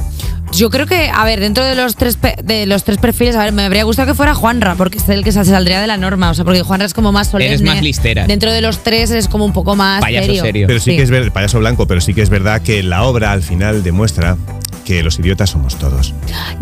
Yo 0.51 0.69
creo 0.69 0.85
que, 0.85 1.09
a 1.09 1.23
ver, 1.23 1.39
dentro 1.39 1.63
de 1.63 1.75
los 1.75 1.95
tres 1.95 2.17
pe- 2.17 2.35
de 2.43 2.65
los 2.65 2.83
tres 2.83 2.97
perfiles, 2.97 3.37
a 3.37 3.43
ver, 3.45 3.53
me 3.53 3.63
habría 3.63 3.83
gustado 3.85 4.09
que 4.09 4.15
fuera 4.15 4.33
Juanra, 4.35 4.75
porque 4.75 4.97
es 4.97 5.07
el 5.07 5.23
que 5.23 5.31
se 5.31 5.45
saldría 5.45 5.79
de 5.79 5.87
la 5.87 5.95
norma. 5.95 6.29
O 6.29 6.33
sea, 6.33 6.43
porque 6.43 6.61
Juanra 6.61 6.85
es 6.85 6.93
como 6.93 7.13
más 7.13 7.29
solemne. 7.29 7.53
Eres 7.53 7.61
más 7.61 7.81
listera. 7.81 8.27
Dentro 8.27 8.51
de 8.51 8.59
los 8.61 8.79
tres 8.83 9.11
es 9.11 9.29
como 9.29 9.45
un 9.45 9.53
poco 9.53 9.75
más 9.77 10.01
Payaso 10.01 10.25
serio. 10.25 10.41
serio. 10.43 10.67
Pero 10.67 10.79
sí, 10.79 10.91
Sí. 10.91 10.97
que 10.97 11.03
es 11.03 11.09
verdad, 11.09 11.31
payaso 11.31 11.59
blanco, 11.59 11.87
pero 11.87 12.01
sí 12.01 12.13
que 12.13 12.21
es 12.21 12.29
verdad 12.29 12.61
que 12.61 12.83
la 12.83 13.03
obra 13.03 13.31
al 13.31 13.43
final 13.43 13.81
demuestra 13.83 14.35
que 14.83 15.03
los 15.03 15.17
idiotas 15.19 15.51
somos 15.51 15.77
todos. 15.77 16.13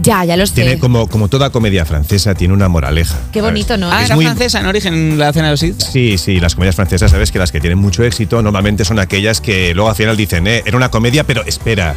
Ya, 0.03 0.23
ya 0.23 0.37
lo 0.37 0.45
sé. 0.45 0.53
Tiene 0.55 0.77
como, 0.77 1.07
como 1.07 1.27
toda 1.29 1.49
comedia 1.49 1.83
francesa, 1.85 2.08
tiene 2.37 2.53
una 2.53 2.67
moraleja. 2.67 3.15
Qué 3.31 3.39
¿sabes? 3.39 3.51
bonito, 3.53 3.77
¿no? 3.77 3.91
Ah, 3.91 3.99
Es 4.01 4.05
era 4.07 4.15
muy- 4.15 4.25
francesa 4.25 4.59
en 4.59 4.65
origen 4.65 5.17
la 5.19 5.31
cena 5.31 5.45
de 5.45 5.51
los. 5.51 5.59
Sí, 5.59 6.17
sí, 6.17 6.39
las 6.39 6.55
comedias 6.55 6.75
francesas, 6.75 7.11
sabes 7.11 7.31
que 7.31 7.39
las 7.39 7.51
que 7.51 7.59
tienen 7.61 7.77
mucho 7.79 8.03
éxito 8.03 8.41
normalmente 8.41 8.83
son 8.85 8.99
aquellas 8.99 9.41
que 9.41 9.73
luego 9.73 9.89
al 9.89 9.95
final 9.95 10.17
dicen, 10.17 10.47
eh, 10.47 10.63
era 10.65 10.75
una 10.77 10.89
comedia, 10.89 11.23
pero 11.23 11.43
espera. 11.45 11.95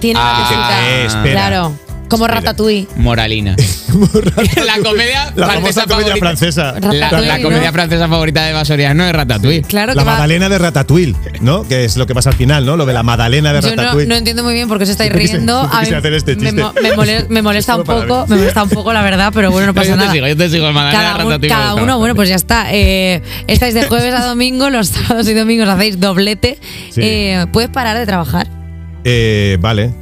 Tiene 0.00 0.18
Ah, 0.20 0.34
una 0.36 0.48
cosita. 0.48 0.88
eh, 0.90 1.06
espera. 1.06 1.32
Claro. 1.32 1.76
Como. 2.22 2.26
Ratatouille. 2.26 2.86
Moralina. 2.96 3.56
la 4.66 4.82
comedia 4.82 5.32
La 5.34 5.46
francesa 5.48 5.82
comedia 5.82 5.96
favorita. 6.14 6.16
francesa. 6.18 6.74
La, 6.80 7.40
comedia 7.42 7.72
francesa 7.72 8.08
favorita 8.08 8.44
de 8.44 8.52
Basoriano 8.52 9.04
es 9.04 9.12
Ratatouille. 9.12 9.62
Claro 9.62 9.94
La 9.94 10.04
va- 10.04 10.12
Madalena 10.14 10.48
de 10.48 10.58
Ratatouille, 10.58 11.14
¿no? 11.40 11.66
Que 11.66 11.84
es 11.84 11.96
lo 11.96 12.06
que 12.06 12.14
pasa 12.14 12.30
al 12.30 12.36
final, 12.36 12.64
¿no? 12.66 12.76
Lo 12.76 12.86
de 12.86 12.92
la 12.92 13.02
Madalena 13.02 13.52
de 13.52 13.60
Yo 13.60 13.70
no, 13.70 13.76
Ratatouille. 13.76 14.06
no 14.08 14.14
entiendo 14.14 14.42
muy 14.44 14.54
bien 14.54 14.68
por 14.68 14.78
qué 14.78 14.84
os 14.84 14.90
estáis 14.90 15.12
riendo. 15.12 15.62
yo 15.62 15.68
A 15.74 15.80
quise 15.80 15.92
mí 15.92 15.96
hacer 15.98 16.14
este 16.14 16.36
me, 16.36 16.42
chiste. 16.50 16.62
mo- 16.62 16.72
me 16.82 16.92
mole- 16.94 17.26
me 17.28 17.42
molesta 17.52 17.76
un 17.76 17.84
poco, 17.84 18.26
me 18.28 18.36
molesta 18.36 18.62
un 18.62 18.70
poco, 18.70 18.92
la 18.92 19.02
verdad, 19.02 19.30
pero 19.34 19.50
bueno, 19.50 19.68
no 19.68 19.74
pasa 19.74 19.88
yo 19.88 19.94
te 19.94 20.00
nada. 20.00 20.12
sigo, 20.12 20.26
yo 20.26 20.36
te 20.36 20.48
sigo, 20.48 20.70
Madalena 20.72 20.98
de 21.00 21.04
Cada, 21.04 21.12
un- 21.24 21.30
Ratatouille. 21.30 21.48
cada 21.54 21.74
uno, 21.74 21.98
bueno, 21.98 22.14
pues 22.14 22.28
ya 22.28 22.36
está. 22.36 22.66
Eh, 22.72 23.22
estáis 23.46 23.74
de 23.74 23.84
jueves 23.84 24.14
a 24.14 24.24
domingo, 24.24 24.70
los 24.70 24.88
sábados 24.88 25.28
y 25.28 25.34
domingos 25.34 25.68
hacéis 25.68 26.00
doblete. 26.00 26.58
Sí. 26.90 27.00
Eh, 27.02 27.46
¿Puedes 27.52 27.70
parar 27.70 27.96
de 27.98 28.06
trabajar? 28.06 28.46
Eh, 29.04 29.56
vale. 29.60 29.92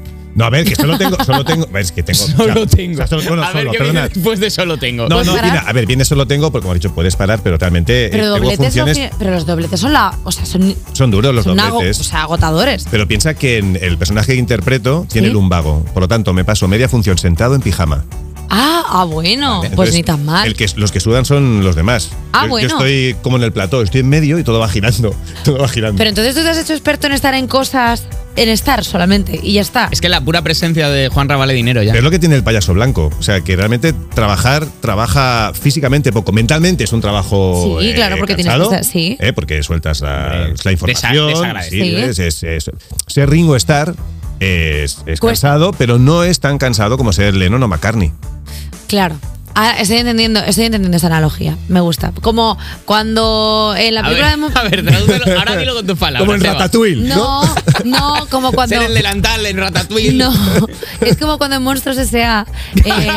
No, 0.41 0.47
a 0.47 0.51
ver, 0.51 0.65
que 0.65 0.75
solo 0.75 0.97
tengo. 0.99 1.17
Solo 1.25 1.45
tengo 1.45 1.69
es 1.79 1.93
que 1.93 2.03
tengo. 2.03 2.19
Solo 2.19 2.53
o 2.53 2.57
sea, 2.57 2.67
tengo. 2.67 2.95
o 2.95 2.97
sea, 2.97 3.07
solo- 3.07 3.23
bueno, 3.29 3.43
a 3.43 3.53
ver, 3.53 3.59
solo, 3.63 3.73
¿qué 3.73 3.79
perdona. 3.79 4.09
después 4.09 4.41
de 4.41 4.51
solo 4.51 4.79
tengo? 4.79 5.03
No, 5.05 5.17
¿Puedes 5.17 5.27
no, 5.27 5.35
mira, 5.35 5.61
a 5.67 5.73
ver, 5.73 5.87
viene 5.87 6.05
solo 6.05 6.27
tengo, 6.27 6.51
porque 6.51 6.63
como 6.63 6.73
he 6.75 6.79
dicho, 6.79 6.93
puedes 6.95 7.15
parar, 7.15 7.41
pero 7.43 7.59
realmente 7.59 8.07
eh, 8.07 8.09
Pero 8.11 8.37
funciones. 8.57 9.11
pero 9.19 9.31
los 9.33 9.47
dobletes 9.47 9.79
son 9.81 9.93
la, 9.93 10.17
o 10.25 10.33
sea, 10.33 10.47
son, 10.47 10.75
Son 10.93 11.11
duros 11.11 11.35
los 11.35 11.45
son 11.45 11.61
ago- 11.61 11.75
dobletes. 11.77 12.01
o 12.01 12.05
sea, 12.05 12.23
agotadores. 12.23 12.87
Pero 12.91 13.07
piensa 13.07 13.35
que 13.35 13.59
en 13.59 13.79
el 13.81 13.99
personaje 13.99 14.33
que 14.33 14.39
interpreto 14.39 15.07
tiene 15.11 15.29
¿Sí? 15.29 15.33
lumbago. 15.35 15.85
Por 15.93 16.03
lo 16.03 16.09
tanto, 16.09 16.33
me 16.33 16.45
paso 16.45 16.67
media 16.69 16.89
función 16.89 17.19
sentado 17.19 17.55
en 17.55 17.61
pijama. 17.61 18.05
Ah, 18.53 18.83
ah, 18.89 19.05
bueno, 19.05 19.59
pues 19.61 19.71
Entonces, 19.71 19.95
ni 19.95 20.03
tan 20.03 20.25
mal. 20.25 20.45
El 20.49 20.57
que, 20.57 20.67
los 20.75 20.91
que 20.91 20.99
sudan 20.99 21.25
son 21.25 21.63
los 21.63 21.77
demás. 21.77 22.11
Ah, 22.33 22.41
yo, 22.41 22.45
yo 22.47 22.51
bueno. 22.51 22.69
estoy 22.69 23.15
como 23.23 23.37
en 23.37 23.45
el 23.45 23.53
plató, 23.53 23.81
estoy 23.83 24.01
en 24.01 24.09
medio 24.09 24.41
y 24.41 24.43
todo 24.43 24.59
va 24.59 24.69
girando. 24.69 25.15
Todo 25.45 25.59
va 25.59 25.69
girando. 25.69 25.97
Pero 25.99 26.09
entonces 26.11 26.35
tú 26.35 26.43
te 26.43 26.49
has 26.49 26.59
hecho 26.59 26.73
experto 26.73 27.07
en 27.07 27.13
estar 27.13 27.33
en 27.35 27.47
cosas, 27.47 28.07
en 28.43 28.49
estar 28.49 28.85
solamente, 28.85 29.39
y 29.43 29.55
ya 29.55 29.61
está. 29.61 29.89
Es 29.91 30.01
que 30.01 30.09
la 30.09 30.21
pura 30.21 30.43
presencia 30.43 30.89
de 30.89 31.09
Juan 31.09 31.29
vale 31.29 31.55
dinero 31.55 31.83
ya. 31.83 31.95
Es 31.95 32.03
lo 32.03 32.11
que 32.11 32.19
tiene 32.19 32.35
el 32.37 32.43
payaso 32.43 32.75
blanco. 32.75 33.11
O 33.19 33.23
sea, 33.23 33.41
que 33.43 33.55
realmente 33.57 33.93
trabajar, 33.93 34.67
trabaja 34.81 35.53
físicamente 35.55 36.13
poco. 36.13 36.33
Mentalmente 36.33 36.85
es 36.85 36.93
un 36.93 37.01
trabajo. 37.01 37.79
Sí, 37.81 37.89
eh, 37.91 37.95
claro, 37.95 38.17
porque 38.19 38.35
tienes 38.35 38.55
que 38.55 38.63
estar- 38.63 38.85
sí. 38.85 39.17
eh, 39.21 39.33
porque 39.33 39.63
sueltas 39.63 40.01
la, 40.01 40.53
la 40.65 40.73
información. 40.73 41.13
desa- 41.15 41.29
desagradecido. 41.29 41.85
sí, 41.85 42.15
Sí. 42.15 42.23
es, 42.23 42.43
es- 42.43 42.43
es- 42.69 42.71
ser 43.07 43.31
Ringo 43.31 43.57
Starr 43.57 43.95
es, 44.41 44.99
cansado, 45.21 45.73
pero 45.73 45.99
no 45.99 46.25
es 46.25 46.41
tan 46.41 46.59
cansado 46.59 46.97
como 46.97 47.13
ser 47.13 47.35
Lennon 47.35 47.63
o 47.63 47.69
McCartney. 47.69 48.13
Claro. 48.89 49.17
Ah, 49.55 49.75
estoy 49.79 49.99
entendiendo, 49.99 50.41
estoy 50.41 50.67
entendiendo 50.67 50.97
esa 50.97 51.09
analogía. 51.09 51.57
Me 51.69 51.81
gusta. 51.81 52.13
Como 52.21 52.57
cuando 52.85 53.75
en 53.77 53.95
la 53.95 54.01
A 54.01 54.05
película 54.05 54.37
ver, 54.37 54.39
de 54.39 54.59
a 54.59 54.63
ver, 54.63 54.85
tradúcelo. 54.85 55.25
Ahora 55.39 55.57
dilo 55.57 55.75
con 55.75 55.87
tus 55.87 55.99
palabras. 55.99 56.21
Como 56.27 56.35
en. 56.35 56.41
Ratatouille. 56.45 57.09
No, 57.09 57.43
no, 57.85 58.27
como 58.31 58.53
cuando. 58.55 58.77
Ser 58.77 58.87
el 58.87 58.95
delantal 58.95 59.45
en 59.47 59.57
Ratatouille. 59.57 60.13
No, 60.13 60.33
es 61.01 61.17
como 61.17 61.37
cuando 61.39 61.57
en 61.57 61.63
Monstruos 61.63 61.99
S.A. 61.99 62.47
eh, 62.85 63.09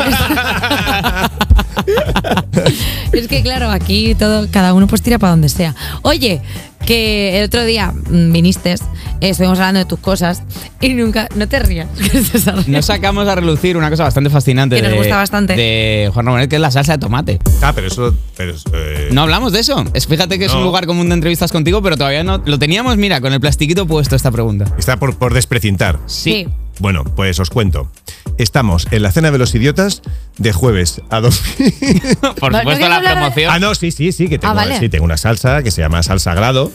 es 3.13 3.27
que 3.27 3.41
claro, 3.43 3.69
aquí 3.71 4.15
todo, 4.15 4.47
cada 4.51 4.73
uno 4.73 4.87
pues 4.87 5.01
tira 5.01 5.19
para 5.19 5.31
donde 5.31 5.49
sea. 5.49 5.75
Oye, 6.01 6.41
que 6.85 7.39
el 7.39 7.45
otro 7.45 7.63
día 7.63 7.91
mm, 7.91 8.31
viniste, 8.31 8.73
eh, 8.73 8.77
estuvimos 9.21 9.59
hablando 9.59 9.79
de 9.79 9.85
tus 9.85 9.99
cosas 9.99 10.43
y 10.81 10.93
nunca, 10.93 11.27
no 11.35 11.47
te 11.47 11.59
rías. 11.59 11.87
Nos 12.67 12.85
sacamos 12.85 13.27
a 13.27 13.35
relucir 13.35 13.77
una 13.77 13.89
cosa 13.89 14.03
bastante 14.03 14.29
fascinante 14.29 14.75
Que 14.75 14.81
nos 14.81 14.91
de, 14.91 14.97
gusta 14.97 15.17
bastante. 15.17 15.55
de 15.55 16.09
Juan 16.13 16.25
Ramonet, 16.25 16.49
que 16.49 16.55
es 16.55 16.61
la 16.61 16.71
salsa 16.71 16.93
de 16.93 16.97
tomate. 16.97 17.39
Ah, 17.61 17.71
pero 17.73 17.87
eso. 17.87 18.13
Pero, 18.35 18.53
eh, 18.73 19.09
No 19.11 19.21
hablamos 19.21 19.53
de 19.53 19.59
eso. 19.59 19.83
Es, 19.93 20.07
fíjate 20.07 20.37
que 20.39 20.45
es 20.45 20.53
un 20.53 20.63
lugar 20.63 20.85
común 20.85 21.07
de 21.09 21.15
entrevistas 21.15 21.51
contigo, 21.51 21.81
pero 21.81 21.97
todavía 21.97 22.23
no. 22.23 22.41
Lo 22.45 22.59
teníamos, 22.59 22.97
mira, 22.97 23.21
con 23.21 23.33
el 23.33 23.39
plastiquito 23.39 23.87
puesto 23.87 24.15
esta 24.15 24.31
pregunta. 24.31 24.65
Está 24.77 24.97
por, 24.97 25.17
por 25.17 25.33
desprecintar. 25.33 25.99
Sí. 26.05 26.47
Bueno, 26.79 27.03
pues 27.03 27.39
os 27.39 27.49
cuento. 27.49 27.89
Estamos 28.37 28.87
en 28.91 29.03
la 29.03 29.11
cena 29.11 29.31
de 29.31 29.37
los 29.37 29.53
idiotas 29.53 30.01
de 30.37 30.51
jueves 30.53 31.01
a 31.09 31.21
domingo. 31.21 32.33
Por 32.39 32.51
¿No 32.51 32.59
supuesto, 32.59 32.89
la 32.89 32.95
hablar 32.97 33.13
promoción. 33.17 33.51
Ah, 33.53 33.59
no, 33.59 33.75
sí, 33.75 33.91
sí, 33.91 34.11
sí, 34.11 34.27
que 34.27 34.37
tengo, 34.39 34.51
Ah, 34.51 34.55
vale. 34.55 34.79
sí, 34.79 34.89
tengo 34.89 35.05
una 35.05 35.17
salsa 35.17 35.61
que 35.63 35.71
se 35.71 35.81
llama 35.81 36.01
salsa 36.03 36.33
grado 36.33 36.71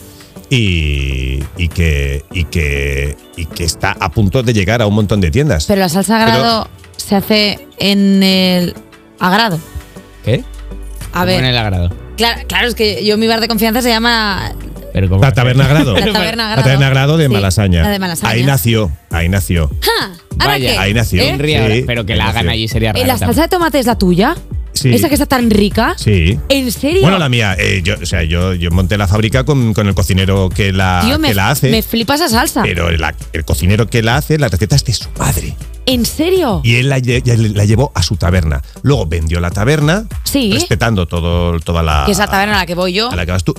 y, 0.50 1.42
y 1.56 1.68
que, 1.68 2.24
y, 2.32 2.44
que, 2.44 3.16
y 3.36 3.46
que 3.46 3.64
está 3.64 3.96
a 4.00 4.10
punto 4.10 4.42
de 4.42 4.52
llegar 4.52 4.80
a 4.82 4.86
un 4.86 4.94
montón 4.94 5.20
de 5.20 5.30
tiendas. 5.30 5.66
Pero 5.66 5.80
la 5.80 5.88
salsa 5.88 6.18
Pero- 6.18 6.32
agrado 6.36 6.68
se 6.96 7.16
hace 7.16 7.66
en 7.78 8.22
el 8.22 8.74
agrado. 9.18 9.58
¿Qué? 10.24 10.44
A 11.12 11.24
ver. 11.24 11.40
En 11.40 11.46
el 11.46 11.56
agrado. 11.58 11.90
Claro, 12.16 12.42
claro, 12.48 12.68
es 12.68 12.74
que 12.74 13.04
yo 13.04 13.16
mi 13.16 13.26
bar 13.28 13.40
de 13.40 13.48
confianza 13.48 13.80
se 13.82 13.88
llama 13.90 14.52
la 14.94 15.32
taberna 15.32 15.68
grado. 15.68 15.96
La 15.96 16.12
Taberna 16.12 16.56
La 16.56 16.62
taberna 16.62 16.90
grado 16.90 17.16
de 17.16 17.26
Sí, 17.26 17.32
Malasaña. 17.32 17.82
la 17.82 17.90
de 17.90 17.98
Malasaña. 18.00 18.32
Ahí 18.32 18.44
nació, 18.44 18.90
ahí 19.10 19.28
nació. 19.28 19.70
¡Ja! 19.80 20.10
¿Ahora 20.38 20.52
Vaya, 20.54 20.72
qué? 20.72 20.78
Ahí 20.78 20.94
nació. 20.94 21.22
¿Eh? 21.22 21.36
Sí, 21.76 21.84
pero 21.86 22.04
que 22.06 22.14
la 22.16 22.24
hagan 22.28 22.46
nació. 22.46 22.50
allí 22.52 22.68
sería 22.68 22.90
¿Eh, 22.90 22.92
raro. 22.94 23.06
¿La 23.06 23.18
salsa 23.18 23.42
de 23.42 23.48
tomate 23.48 23.78
es 23.78 23.86
la 23.86 23.98
tuya? 23.98 24.36
Sí. 24.72 24.90
¿Esa 24.94 25.08
que 25.08 25.14
está 25.14 25.26
tan 25.26 25.50
rica? 25.50 25.94
Sí. 25.96 26.38
¿En 26.48 26.70
serio? 26.70 27.00
Bueno, 27.02 27.18
la 27.18 27.28
mía, 27.28 27.56
eh, 27.58 27.80
yo, 27.82 27.94
o 28.00 28.06
sea, 28.06 28.22
yo, 28.22 28.54
yo 28.54 28.70
monté 28.70 28.96
la 28.96 29.08
fábrica 29.08 29.44
con, 29.44 29.74
con 29.74 29.88
el 29.88 29.94
cocinero 29.94 30.48
que 30.50 30.72
la, 30.72 31.02
Tío, 31.04 31.18
me, 31.18 31.28
que 31.28 31.34
la 31.34 31.50
hace. 31.50 31.68
me 31.70 31.82
flipa 31.82 32.14
esa 32.14 32.28
salsa. 32.28 32.62
pero 32.62 32.88
la- 32.92 33.12
el 33.32 33.44
cocinero 33.44 33.88
que 33.88 34.02
la 34.02 34.16
hace, 34.18 34.38
la 34.38 34.46
receta 34.48 34.76
es 34.76 34.84
de 34.84 34.92
su 34.92 35.08
madre. 35.18 35.56
¿En 35.86 36.06
serio? 36.06 36.60
Y 36.62 36.76
él 36.76 36.90
la, 36.90 36.98
lle- 36.98 37.22
ya 37.24 37.34
la 37.36 37.64
llevó 37.64 37.90
a 37.94 38.02
su 38.04 38.16
taberna. 38.16 38.62
Luego 38.82 39.06
vendió 39.06 39.40
la 39.40 39.50
taberna, 39.50 40.04
Sí. 40.22 40.52
respetando 40.52 41.06
todo, 41.08 41.58
toda 41.58 41.82
la. 41.82 42.04
que 42.06 42.12
es 42.12 42.18
la 42.18 42.28
taberna 42.28 42.54
a 42.54 42.58
la 42.60 42.66
que 42.66 42.74
voy 42.76 42.92
yo. 42.92 43.10
a 43.10 43.16
la 43.16 43.26
que 43.26 43.32
vas 43.32 43.42
tú. 43.42 43.54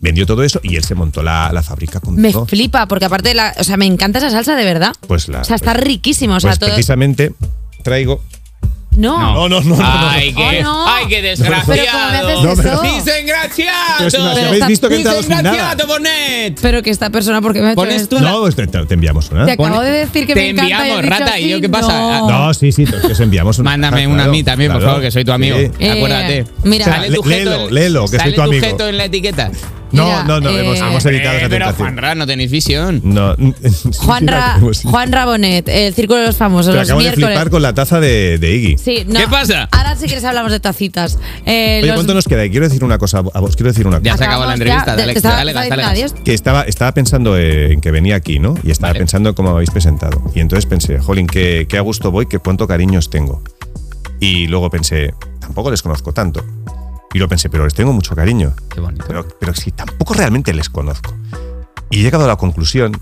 Vendió 0.00 0.24
todo 0.26 0.42
eso 0.42 0.60
y 0.62 0.76
él 0.76 0.84
se 0.84 0.94
montó 0.94 1.22
la, 1.22 1.50
la 1.52 1.62
fábrica 1.62 2.00
Me 2.00 2.06
conmigo. 2.32 2.46
flipa, 2.46 2.86
porque 2.86 3.04
aparte, 3.04 3.34
la, 3.34 3.54
o 3.58 3.64
sea, 3.64 3.76
me 3.76 3.84
encanta 3.86 4.18
esa 4.18 4.30
salsa 4.30 4.56
de 4.56 4.64
verdad. 4.64 4.92
Pues 5.06 5.28
la. 5.28 5.40
O 5.40 5.44
sea, 5.44 5.56
está 5.56 5.72
pues- 5.74 5.84
riquísima. 5.84 6.36
O 6.36 6.40
sea, 6.40 6.50
pues 6.50 6.58
todo. 6.58 6.70
precisamente 6.70 7.32
traigo. 7.82 8.22
No. 8.96 9.20
No, 9.20 9.48
no, 9.48 9.60
no, 9.60 9.76
no, 9.76 9.76
no. 9.76 9.84
Ay, 10.08 10.32
qué, 10.34 10.58
Oh, 10.60 10.62
no. 10.64 10.88
ay, 10.88 11.06
qué 11.08 11.22
desgraciado. 11.22 11.64
Pero 11.68 11.84
¿cómo 11.92 12.10
me 12.10 12.16
haces 12.18 12.42
No, 12.42 12.56
pero- 12.56 12.82
eso? 12.82 12.94
¡Disengraciado! 12.96 13.94
Pero 13.98 14.10
si 14.10 14.16
no, 14.16 14.28
si 14.30 14.34
Pero 14.34 14.48
habéis 14.48 14.66
visto 14.66 14.88
que 14.88 14.94
he 14.94 14.96
entrado 14.96 15.20
sin 15.22 15.30
nada. 15.30 15.42
¡Disengraciado, 15.52 15.86
Bonet! 15.86 16.58
Pero 16.60 16.82
que 16.82 16.90
esta 16.90 17.10
persona, 17.10 17.40
¿por 17.40 17.52
qué 17.52 17.60
me 17.60 17.68
ha 17.68 17.70
hecho 17.70 17.76
Pones 17.76 18.02
esto? 18.02 18.16
tú 18.16 18.22
la- 18.24 18.30
No, 18.32 18.40
pues 18.40 18.56
te, 18.56 18.66
te 18.66 18.94
enviamos 18.94 19.30
una. 19.30 19.46
Te 19.46 19.52
acabo 19.52 19.68
Pone- 19.76 19.84
de 19.84 19.90
decir 19.92 20.26
que 20.26 20.34
te 20.34 20.40
me 20.40 20.48
encanta 20.50 20.68
y 20.68 20.72
has 20.72 20.80
enviamos, 20.80 21.02
dicho 21.04 21.18
rata, 21.20 21.38
¿y 21.38 21.48
yo 21.50 21.54
así, 21.56 21.60
qué 21.62 21.68
pasa? 21.68 21.98
No. 22.18 22.30
No, 22.30 22.54
sí, 22.54 22.72
sí, 22.72 22.84
te 22.84 22.96
os 23.12 23.20
enviamos 23.20 23.58
una. 23.60 23.70
Mándame 23.70 24.06
una 24.08 24.24
a 24.24 24.28
mí 24.28 24.42
también, 24.42 24.72
por 24.72 24.82
favor, 24.82 25.00
que 25.00 25.10
soy 25.12 25.24
tu 25.24 25.32
amigo. 25.32 25.56
Sí. 25.56 25.70
Eh, 25.78 25.90
Acuérdate. 25.92 26.46
mira. 26.64 26.98
Léelo, 27.24 27.68
en- 27.68 27.74
léelo, 27.74 28.02
que 28.06 28.08
soy 28.08 28.18
sale 28.18 28.32
tu 28.32 28.42
amigo. 28.42 28.66
jeto 28.66 28.88
en 28.88 28.96
la 28.96 29.04
etiqueta. 29.04 29.52
No, 29.92 30.04
Mira, 30.04 30.24
no, 30.24 30.40
no, 30.40 30.50
eh, 30.50 30.60
hemos, 30.60 30.78
hemos 30.78 31.04
evitado 31.06 31.34
Eh, 31.34 31.38
esa 31.38 31.48
pero 31.48 31.64
tentación. 31.66 31.88
Juanra, 31.88 32.14
no 32.14 32.26
tenéis 32.26 32.50
visión. 32.50 33.00
No, 33.04 33.34
sí, 33.36 33.88
Juan, 34.84 35.12
Rabonet, 35.12 35.68
el 35.68 35.94
Círculo 35.94 36.20
de 36.20 36.26
los 36.26 36.36
Famosos, 36.36 36.68
Pero 36.72 36.80
los 36.80 36.88
acabo 36.90 37.02
de 37.02 37.12
flipar 37.12 37.50
con 37.50 37.62
la 37.62 37.74
taza 37.74 38.00
de, 38.00 38.38
de 38.38 38.54
Iggy. 38.56 38.78
Sí, 38.78 39.04
no. 39.06 39.18
¿Qué 39.18 39.26
pasa? 39.28 39.68
Ahora 39.72 39.96
si 39.96 40.06
quieres 40.06 40.24
hablamos 40.24 40.52
de 40.52 40.60
tacitas. 40.60 41.18
Eh, 41.46 41.78
Oye, 41.82 41.86
los- 41.88 41.96
¿cuánto 41.96 42.14
nos 42.14 42.26
queda? 42.26 42.44
Y 42.44 42.50
quiero 42.50 42.66
decir 42.68 42.84
una 42.84 42.98
cosa 42.98 43.18
a 43.18 43.40
vos. 43.40 43.56
Quiero 43.56 43.70
decir 43.70 43.86
una 43.86 44.00
Ya 44.02 44.12
cosa. 44.12 44.24
se 44.24 44.28
acabó 44.28 44.44
la 44.46 44.52
entrevista. 44.54 44.84
ya. 44.86 44.96
Dale, 44.96 45.12
Te 45.12 45.18
estaba- 45.18 45.36
dale, 45.36 45.52
dale. 45.52 46.06
Que 46.24 46.34
estaba, 46.34 46.62
estaba 46.62 46.92
pensando 46.94 47.36
eh, 47.36 47.72
en 47.72 47.80
que 47.80 47.90
venía 47.90 48.16
aquí, 48.16 48.38
¿no? 48.38 48.54
Y 48.62 48.70
estaba 48.70 48.90
Vale. 48.90 49.00
pensando 49.00 49.30
en 49.30 49.34
cómo 49.34 49.50
me 49.50 49.54
habéis 49.56 49.70
presentado. 49.70 50.22
Y 50.34 50.40
entonces 50.40 50.66
pensé, 50.66 50.98
jolín, 50.98 51.26
qué, 51.26 51.66
qué 51.68 51.78
a 51.78 51.80
gusto 51.80 52.10
voy, 52.10 52.26
qué 52.26 52.38
cuánto 52.38 52.66
cariño 52.68 52.98
os 52.98 53.10
tengo. 53.10 53.42
Y 54.20 54.46
luego 54.48 54.68
pensé, 54.70 55.14
tampoco 55.40 55.70
les 55.70 55.82
conozco 55.82 56.12
tanto. 56.12 56.44
Y 57.12 57.18
luego 57.18 57.28
pensé, 57.30 57.48
pero 57.50 57.64
les 57.64 57.74
tengo 57.74 57.92
mucho 57.92 58.14
cariño. 58.14 58.54
Qué 58.72 58.80
bonito. 58.80 59.04
Pero, 59.06 59.26
pero 59.38 59.54
sí, 59.54 59.70
tampoco 59.72 60.14
realmente 60.14 60.52
les 60.54 60.68
conozco. 60.68 61.14
Y 61.90 62.00
he 62.00 62.02
llegado 62.02 62.24
a 62.24 62.28
la 62.28 62.36
conclusión 62.36 62.92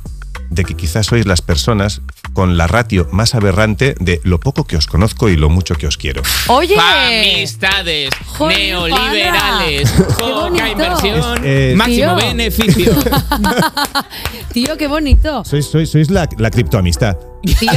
de 0.51 0.65
que 0.65 0.75
quizás 0.75 1.05
sois 1.05 1.27
las 1.27 1.43
personas 1.43 2.01
con 2.33 2.57
la 2.57 2.67
ratio 2.67 3.07
más 3.13 3.35
aberrante 3.35 3.95
de 4.01 4.19
lo 4.25 4.41
poco 4.41 4.65
que 4.67 4.77
os 4.79 4.87
conozco 4.87 5.29
y 5.29 5.37
lo 5.37 5.51
mucho 5.51 5.75
que 5.75 5.87
os 5.87 5.99
quiero. 5.99 6.23
Oye. 6.47 6.75
Amistades 6.79 8.09
Joder, 8.29 8.57
neoliberales, 8.57 9.91
poca 10.19 10.69
inversión, 10.71 11.45
Es- 11.45 11.73
es- 11.73 11.77
máximo 11.77 12.17
Tío. 12.17 12.29
beneficio. 12.29 12.93
Tío, 14.53 14.77
qué 14.79 14.89
bonito. 14.89 15.45
Sois, 15.45 15.67
sois, 15.67 15.91
sois 15.91 16.11
la, 16.11 16.27
la 16.39 16.51
criptoamistad. 16.51 17.17
Tío, 17.43 17.71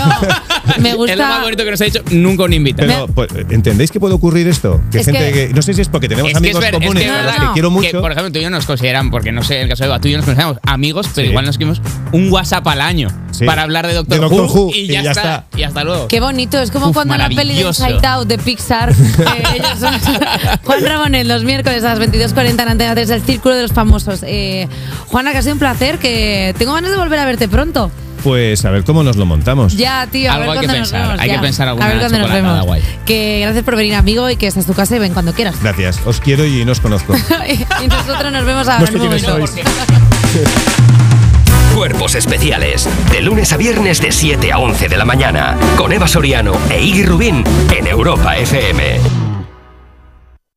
me 0.79 0.89
Es 0.89 0.95
lo 0.95 0.99
más 0.99 1.17
gusta. 1.17 1.41
bonito 1.43 1.63
que 1.63 1.71
nos 1.71 1.81
ha 1.81 1.85
dicho, 1.85 2.01
nunca 2.11 2.43
un 2.43 2.53
invitado. 2.53 2.87
Pero, 2.87 3.07
pues, 3.07 3.29
¿entendéis 3.51 3.91
que 3.91 3.99
puede 3.99 4.13
ocurrir 4.15 4.47
esto? 4.47 4.81
Que 4.91 4.99
Es 4.99 5.05
gente 5.05 5.31
que- 5.31 5.47
que, 5.49 5.53
No 5.53 5.61
sé 5.61 5.73
si 5.73 5.81
es 5.81 5.87
porque 5.87 6.09
tenemos 6.09 6.29
Es 6.31 6.33
que 6.33 6.37
amigos 6.39 6.61
ver- 6.61 6.71
que 6.71 6.79
comunes 6.79 7.03
es 7.03 7.09
a 7.09 7.13
los 7.13 7.25
verdad 7.25 7.47
que 7.47 7.53
quiero 7.53 7.69
que, 7.69 7.73
mucho. 7.75 8.01
por 8.01 8.11
ejemplo, 8.11 8.31
tú 8.31 8.39
y 8.39 8.41
yo 8.41 8.49
nos 8.49 8.65
consideran, 8.65 9.11
porque 9.11 9.31
no 9.31 9.43
sé, 9.43 9.57
en 9.57 9.63
el 9.63 9.69
caso 9.69 9.83
de 9.83 9.89
Eva, 9.89 9.99
tú 9.99 10.07
y 10.07 10.11
yo 10.11 10.17
nos 10.17 10.25
consideramos 10.25 10.57
amigos, 10.65 11.07
pero 11.13 11.25
Sí. 11.25 11.29
igual 11.29 11.45
nos 11.45 11.53
escribimos 11.53 11.81
un 12.11 12.31
WhatsApp 12.31 12.67
al 12.67 12.81
año 12.81 13.09
Sí. 13.31 13.45
para 13.45 13.61
hablar 13.63 13.87
de 13.87 13.93
Doctor, 13.93 14.15
De 14.15 14.21
Doctor 14.21 14.45
Who, 14.45 14.65
Who, 14.67 14.71
y, 14.73 14.87
ya 14.87 15.01
está, 15.01 15.45
Y 15.55 15.63
hasta 15.63 15.83
luego. 15.83 16.07
Qué 16.07 16.19
bonito, 16.19 16.59
es 16.59 16.71
como 16.71 16.87
Uf, 16.87 16.93
cuando 16.93 17.15
la 17.17 17.29
peli 17.29 17.53
de. 17.55 17.61
Inside 17.61 18.05
Out 18.05 18.27
de 18.27 18.37
Pixar, 18.39 18.89
eh, 18.91 18.95
ellos 19.55 19.79
son- 19.79 19.93
Juan 20.63 21.27
los 21.27 21.43
miércoles 21.43 21.83
a 21.83 21.89
las 21.95 21.99
22.40 21.99 22.63
en 22.63 22.69
Antena 22.69 22.93
3, 22.93 23.09
el 23.11 23.21
Círculo 23.21 23.55
de 23.55 23.61
los 23.63 23.71
Famosos. 23.71 24.21
Eh, 24.23 24.67
Juana, 25.07 25.31
que 25.31 25.37
ha 25.37 25.41
sido 25.41 25.53
un 25.53 25.59
placer, 25.59 25.97
que 25.99 26.53
tengo 26.57 26.73
ganas 26.73 26.91
de 26.91 26.97
volver 26.97 27.19
a 27.19 27.25
verte 27.25 27.47
pronto. 27.47 27.91
Pues 28.23 28.63
a 28.65 28.71
ver 28.71 28.83
cómo 28.83 29.03
nos 29.03 29.15
lo 29.17 29.25
montamos. 29.25 29.75
Ya, 29.75 30.07
tío, 30.07 30.29
a 30.31 30.35
Algo 30.35 30.51
ver 30.51 30.51
hay 30.51 30.59
que 30.61 30.65
cuándo 30.67 30.79
nos 30.79 30.89
pensar, 30.91 31.01
vemos. 31.07 31.19
hay 31.21 31.29
que 31.29 31.35
ya. 31.35 31.41
pensar 31.41 31.67
alguna 31.67 31.85
A 31.85 31.89
ver 31.89 31.97
cuándo 31.99 32.17
nos 32.19 32.27
chocolatada 32.27 32.51
vemos. 32.53 32.65
guay. 32.67 32.81
Que 33.05 33.39
gracias 33.41 33.63
por 33.63 33.75
venir, 33.75 33.95
amigo, 33.95 34.29
y 34.29 34.35
que 34.35 34.47
esta 34.47 34.59
es 34.59 34.65
tu 34.65 34.73
casa 34.73 34.95
y 34.95 34.99
ven 34.99 35.13
cuando 35.13 35.33
quieras. 35.33 35.55
Gracias. 35.61 35.99
Os 36.05 36.19
quiero 36.19 36.45
y 36.45 36.63
no 36.65 36.71
os 36.71 36.79
conozco. 36.79 37.13
y 37.83 37.87
nosotros 37.87 38.31
nos 38.31 38.45
vemos 38.45 38.67
ahora 38.67 38.79
No 38.81 38.87
sé 38.87 38.93
un 38.93 38.99
quiénes 38.99 39.23
momento. 39.27 39.47
sois. 39.47 39.65
Cuerpos 41.75 42.15
especiales. 42.15 42.87
De 43.11 43.21
lunes 43.21 43.51
a 43.53 43.57
viernes 43.57 44.01
de 44.01 44.11
7 44.11 44.51
a 44.51 44.59
11 44.59 44.87
de 44.89 44.97
la 44.97 45.05
mañana. 45.05 45.57
Con 45.77 45.91
Eva 45.91 46.07
Soriano 46.07 46.53
e 46.69 46.81
Iggy 46.83 47.03
Rubín 47.03 47.43
en 47.75 47.87
Europa 47.87 48.37
FM. 48.37 48.99